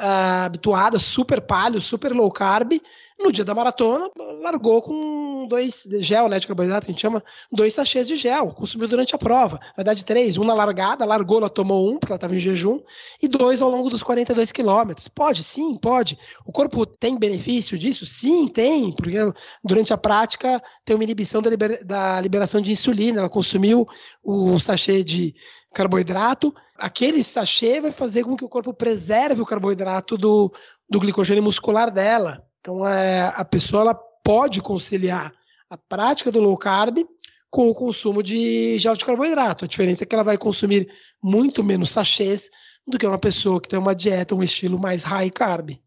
[0.44, 2.72] habituada, super palio, super low carb.
[3.18, 4.08] No dia da maratona,
[4.40, 8.52] largou com dois gel, né, de carboidrato, que a gente chama, dois sachês de gel,
[8.52, 9.58] consumiu durante a prova.
[9.60, 12.80] Na verdade, três, um na largada, largou, ela tomou um, porque ela estava em jejum,
[13.20, 15.08] e dois ao longo dos 42 quilômetros.
[15.08, 16.16] Pode, sim, pode.
[16.46, 18.06] O corpo tem benefício disso?
[18.06, 19.18] Sim, tem, porque
[19.64, 21.50] durante a prática tem uma inibição da,
[21.84, 23.86] da liberação de insulina, ela consumiu
[24.22, 25.34] o sachê de
[25.74, 30.52] carboidrato, aquele sachê vai fazer com que o corpo preserve o carboidrato do,
[30.88, 32.47] do glicogênio muscular dela.
[32.60, 35.32] Então, é, a pessoa ela pode conciliar
[35.70, 36.98] a prática do low carb
[37.50, 39.64] com o consumo de gel de carboidrato.
[39.64, 40.88] A diferença é que ela vai consumir
[41.22, 42.50] muito menos sachês
[42.86, 45.78] do que uma pessoa que tem uma dieta, um estilo mais high carb.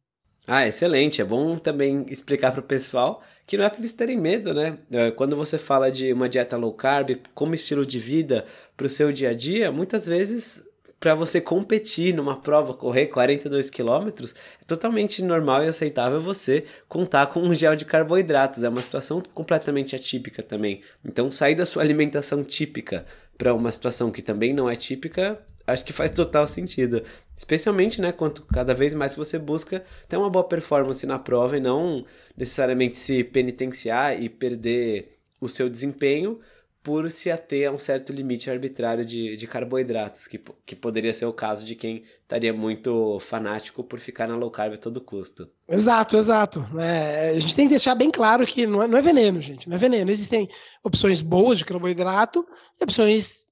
[0.47, 1.21] Ah, excelente.
[1.21, 4.77] É bom também explicar para o pessoal que não é para eles terem medo, né?
[4.91, 8.45] É, quando você fala de uma dieta low carb como estilo de vida
[8.75, 10.63] para o seu dia a dia, muitas vezes
[11.01, 17.25] para você competir numa prova, correr 42 quilômetros, é totalmente normal e aceitável você contar
[17.25, 18.63] com um gel de carboidratos.
[18.63, 20.83] É uma situação completamente atípica também.
[21.03, 23.03] Então, sair da sua alimentação típica
[23.35, 27.01] para uma situação que também não é típica, acho que faz total sentido.
[27.35, 31.59] Especialmente, né, quanto cada vez mais você busca ter uma boa performance na prova e
[31.59, 32.05] não
[32.37, 36.39] necessariamente se penitenciar e perder o seu desempenho
[36.83, 41.25] por se ater a um certo limite arbitrário de, de carboidratos, que, que poderia ser
[41.25, 45.47] o caso de quem estaria muito fanático por ficar na low carb a todo custo.
[45.67, 46.65] Exato, exato.
[46.79, 49.69] É, a gente tem que deixar bem claro que não é, não é veneno, gente,
[49.69, 50.09] não é veneno.
[50.09, 50.49] Existem
[50.83, 52.45] opções boas de carboidrato
[52.79, 53.43] e opções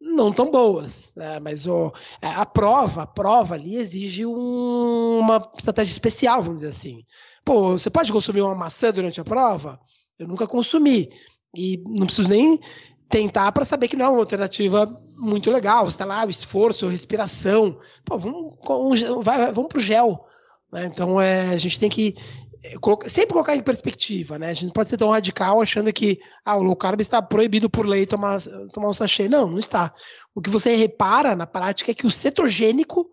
[0.00, 1.40] não tão boas, né?
[1.40, 6.68] mas o, é, a prova, a prova ali exige um, uma estratégia especial, vamos dizer
[6.68, 7.04] assim.
[7.44, 9.78] Pô, você pode consumir uma maçã durante a prova?
[10.18, 11.08] Eu nunca consumi.
[11.56, 12.60] E não preciso nem
[13.08, 14.86] tentar para saber que não é uma alternativa
[15.16, 15.86] muito legal.
[15.86, 17.78] Está lá, o esforço, a respiração.
[18.04, 20.26] Pô, vamos, vai, vamos para o gel.
[20.72, 20.84] Né?
[20.86, 22.14] Então é, a gente tem que
[22.62, 22.76] é,
[23.08, 24.50] sempre colocar em perspectiva, né?
[24.50, 27.70] A gente não pode ser tão radical achando que ah, o low carb está proibido
[27.70, 28.38] por lei tomar,
[28.72, 29.28] tomar um sachê.
[29.28, 29.94] Não, não está.
[30.34, 33.08] O que você repara na prática é que o cetogênico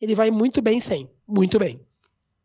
[0.00, 1.10] ele vai muito bem sem.
[1.26, 1.80] Muito bem.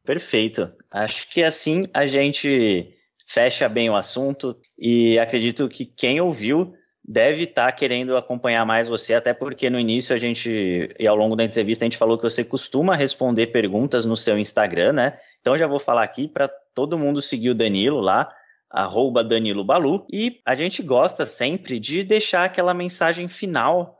[0.03, 0.71] Perfeito.
[0.89, 2.96] Acho que assim a gente
[3.27, 6.73] fecha bem o assunto e acredito que quem ouviu
[7.07, 11.15] deve estar tá querendo acompanhar mais você, até porque no início a gente, e ao
[11.15, 15.19] longo da entrevista, a gente falou que você costuma responder perguntas no seu Instagram, né?
[15.39, 18.29] Então já vou falar aqui para todo mundo seguir o Danilo lá,
[18.69, 23.97] arroba Danilo Balu, e a gente gosta sempre de deixar aquela mensagem final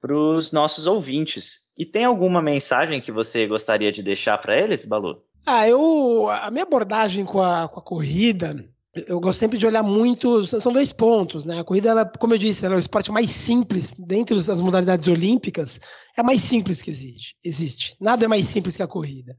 [0.00, 1.72] para os nossos ouvintes.
[1.76, 5.22] E tem alguma mensagem que você gostaria de deixar para eles, Balu?
[5.44, 6.28] Ah, eu.
[6.28, 8.64] A minha abordagem com a, com a corrida,
[9.06, 10.46] eu gosto sempre de olhar muito.
[10.46, 11.60] São dois pontos, né?
[11.60, 15.06] A corrida, ela, como eu disse, ela é o esporte mais simples, dentre as modalidades
[15.08, 15.80] olímpicas,
[16.16, 17.36] é a mais simples que existe.
[17.44, 17.96] existe.
[18.00, 19.36] Nada é mais simples que a corrida.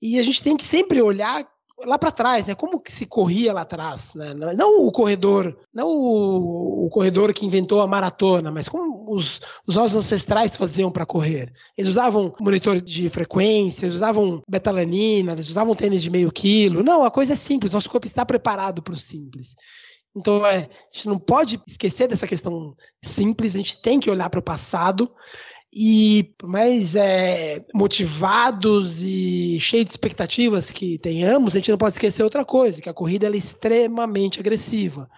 [0.00, 1.46] E a gente tem que sempre olhar
[1.84, 2.54] lá para trás, né?
[2.54, 4.34] Como que se corria lá atrás, né?
[4.34, 9.74] Não o corredor, não o, o corredor que inventou a maratona, mas como os, os
[9.74, 11.52] nossos ancestrais faziam para correr.
[11.76, 16.82] Eles usavam monitor de frequência, eles usavam betalanina, eles usavam tênis de meio quilo.
[16.82, 17.72] Não, a coisa é simples.
[17.72, 19.54] Nosso corpo está preparado para o simples.
[20.16, 22.74] Então, é, a gente não pode esquecer dessa questão
[23.04, 25.10] simples, a gente tem que olhar para o passado
[25.80, 32.24] e mais é, motivados e cheios de expectativas que tenhamos, a gente não pode esquecer
[32.24, 35.08] outra coisa, que a corrida é extremamente agressiva.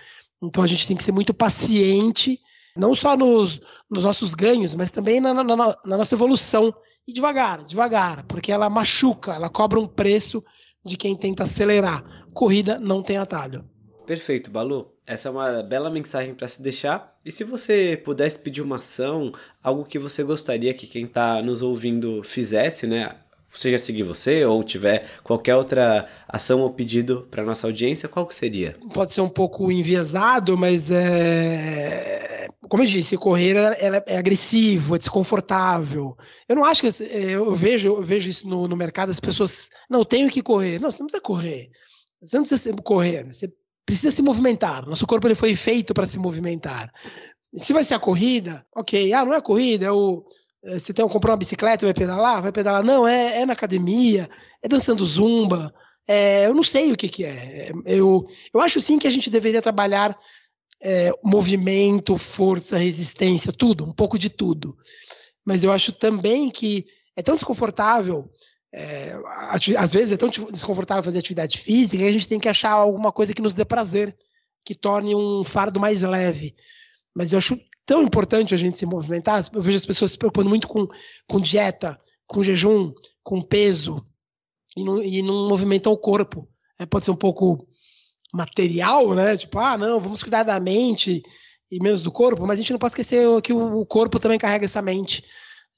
[0.43, 2.39] Então a gente tem que ser muito paciente,
[2.77, 3.59] não só nos,
[3.91, 6.75] nos nossos ganhos, mas também na, na, na nossa evolução.
[7.09, 10.45] E devagar, devagar, porque ela machuca, ela cobra um preço
[10.85, 12.05] de quem tenta acelerar.
[12.35, 13.65] Corrida não tem atalho.
[14.07, 14.93] Perfeito, Balu.
[15.07, 17.10] Essa é uma bela mensagem para se deixar.
[17.25, 21.63] E se você pudesse pedir uma ação, algo que você gostaria que quem está nos
[21.63, 23.15] ouvindo fizesse, né?
[23.53, 28.35] Seja seguir você ou tiver qualquer outra ação ou pedido para nossa audiência, qual que
[28.35, 28.77] seria?
[28.95, 34.99] Pode ser um pouco enviesado, mas é como eu disse, correr é, é agressivo, é
[34.99, 36.17] desconfortável.
[36.49, 40.05] Eu não acho que eu vejo, eu vejo isso no, no mercado, as pessoas não
[40.05, 40.79] tenho que correr.
[40.79, 41.71] Não, você não precisa correr.
[42.23, 43.27] Você não precisa correr.
[43.27, 43.53] Você
[43.91, 44.87] precisa se movimentar.
[44.87, 46.93] Nosso corpo ele foi feito para se movimentar.
[47.55, 49.13] Se vai ser a corrida, ok.
[49.13, 50.25] Ah, não é a corrida, é o.
[50.65, 52.41] Eh, você tem, comprou uma bicicleta, vai pedalar?
[52.41, 52.85] Vai pedalar?
[52.85, 54.31] Não, é, é na academia,
[54.63, 55.75] é dançando zumba.
[56.07, 57.73] É, eu não sei o que, que é.
[57.85, 58.25] Eu,
[58.55, 60.17] eu acho sim que a gente deveria trabalhar
[60.81, 64.77] é, movimento, força, resistência, tudo, um pouco de tudo.
[65.45, 66.85] Mas eu acho também que
[67.17, 68.31] é tão desconfortável
[68.73, 69.17] é,
[69.77, 73.11] às vezes é tão desconfortável fazer atividade física que a gente tem que achar alguma
[73.11, 74.17] coisa que nos dê prazer,
[74.65, 76.55] que torne um fardo mais leve.
[77.15, 79.43] Mas eu acho tão importante a gente se movimentar.
[79.53, 80.87] Eu vejo as pessoas se preocupando muito com,
[81.29, 82.93] com dieta, com jejum,
[83.25, 84.07] com peso,
[84.77, 86.49] e não, e não movimentam o corpo.
[86.79, 87.67] É, pode ser um pouco
[88.33, 89.37] material, né?
[89.37, 91.23] Tipo, ah, não, vamos cuidar da mente
[91.71, 94.65] e menos do corpo, mas a gente não pode esquecer que o corpo também carrega
[94.65, 95.25] essa mente.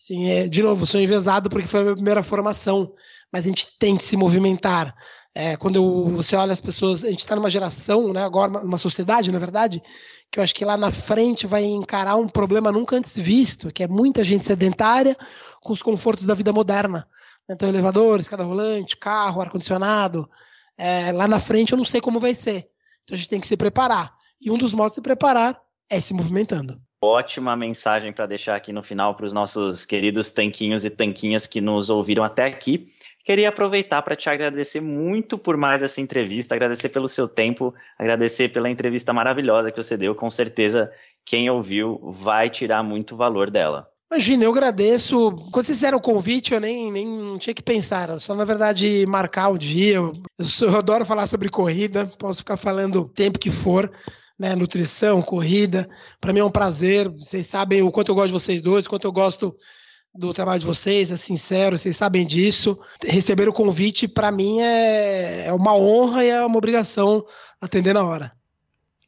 [0.04, 2.92] Sim, é, de novo, sou envezado porque foi a minha primeira formação,
[3.32, 4.92] mas a gente tem que se movimentar.
[5.32, 8.78] É, quando eu, você olha as pessoas, a gente está numa geração, né, agora uma
[8.78, 9.80] sociedade, na verdade,
[10.28, 13.84] que eu acho que lá na frente vai encarar um problema nunca antes visto, que
[13.84, 15.16] é muita gente sedentária
[15.60, 17.06] com os confortos da vida moderna.
[17.48, 20.28] Então, elevador, escada rolante, carro, ar-condicionado.
[20.76, 22.68] É, lá na frente eu não sei como vai ser.
[23.04, 24.12] Então a gente tem que se preparar.
[24.40, 28.82] E um dos modos de preparar é se movimentando ótima mensagem para deixar aqui no
[28.82, 32.86] final para os nossos queridos tanquinhos e tanquinhas que nos ouviram até aqui.
[33.24, 38.48] Queria aproveitar para te agradecer muito por mais essa entrevista, agradecer pelo seu tempo, agradecer
[38.48, 40.14] pela entrevista maravilhosa que você deu.
[40.14, 40.90] Com certeza,
[41.24, 43.88] quem ouviu vai tirar muito valor dela.
[44.10, 45.30] Imagina, eu agradeço.
[45.50, 48.10] Quando vocês fizeram o convite, eu nem, nem tinha que pensar.
[48.18, 49.96] Só, na verdade, marcar o dia.
[49.96, 50.12] Eu,
[50.60, 53.90] eu adoro falar sobre corrida, posso ficar falando o tempo que for
[54.42, 55.88] né, nutrição, corrida.
[56.20, 57.08] Para mim é um prazer.
[57.08, 59.54] Vocês sabem o quanto eu gosto de vocês dois, o quanto eu gosto
[60.12, 62.76] do trabalho de vocês, é sincero, vocês sabem disso.
[63.06, 67.24] Receber o convite, para mim, é, é uma honra e é uma obrigação
[67.60, 68.32] atender na hora.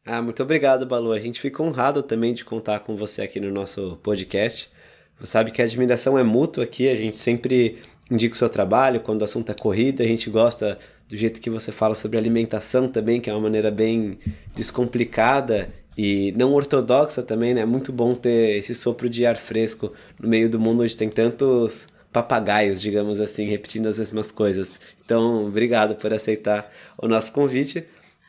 [0.07, 1.11] Ah, muito obrigado, Balu.
[1.11, 4.71] A gente fica honrado também de contar com você aqui no nosso podcast.
[5.19, 9.01] Você sabe que a admiração é mútua aqui, a gente sempre indica o seu trabalho,
[9.01, 10.79] quando o assunto é corrida, a gente gosta
[11.09, 14.19] do jeito que você fala sobre alimentação também, que é uma maneira bem
[14.55, 17.61] descomplicada e não ortodoxa também, né?
[17.61, 21.09] É muito bom ter esse sopro de ar fresco no meio do mundo onde tem
[21.09, 24.81] tantos papagaios, digamos assim, repetindo as mesmas coisas.
[25.05, 27.85] Então, obrigado por aceitar o nosso convite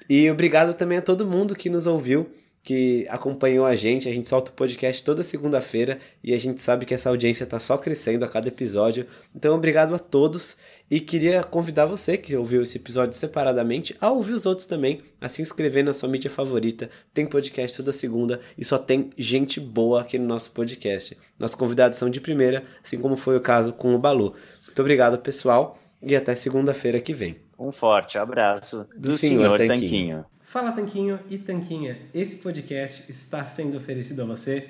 [0.10, 2.30] e obrigado também a todo mundo que nos ouviu
[2.66, 4.10] que acompanhou a gente.
[4.10, 7.60] A gente solta o podcast toda segunda-feira e a gente sabe que essa audiência está
[7.60, 9.06] só crescendo a cada episódio.
[9.36, 10.58] Então, obrigado a todos
[10.90, 15.28] e queria convidar você que ouviu esse episódio separadamente a ouvir os outros também, a
[15.28, 16.90] se inscrever na sua mídia favorita.
[17.14, 21.18] Tem podcast toda segunda e só tem gente boa aqui no nosso podcast.
[21.40, 24.36] Nossos convidados são de primeira, assim como foi o caso com o Balu.
[24.66, 27.38] Muito obrigado, pessoal, e até segunda-feira que vem.
[27.58, 29.80] Um forte abraço do, Do senhor, senhor Tanquinho.
[29.80, 30.26] Tanquinho.
[30.42, 34.70] Fala Tanquinho e Tanquinha, esse podcast está sendo oferecido a você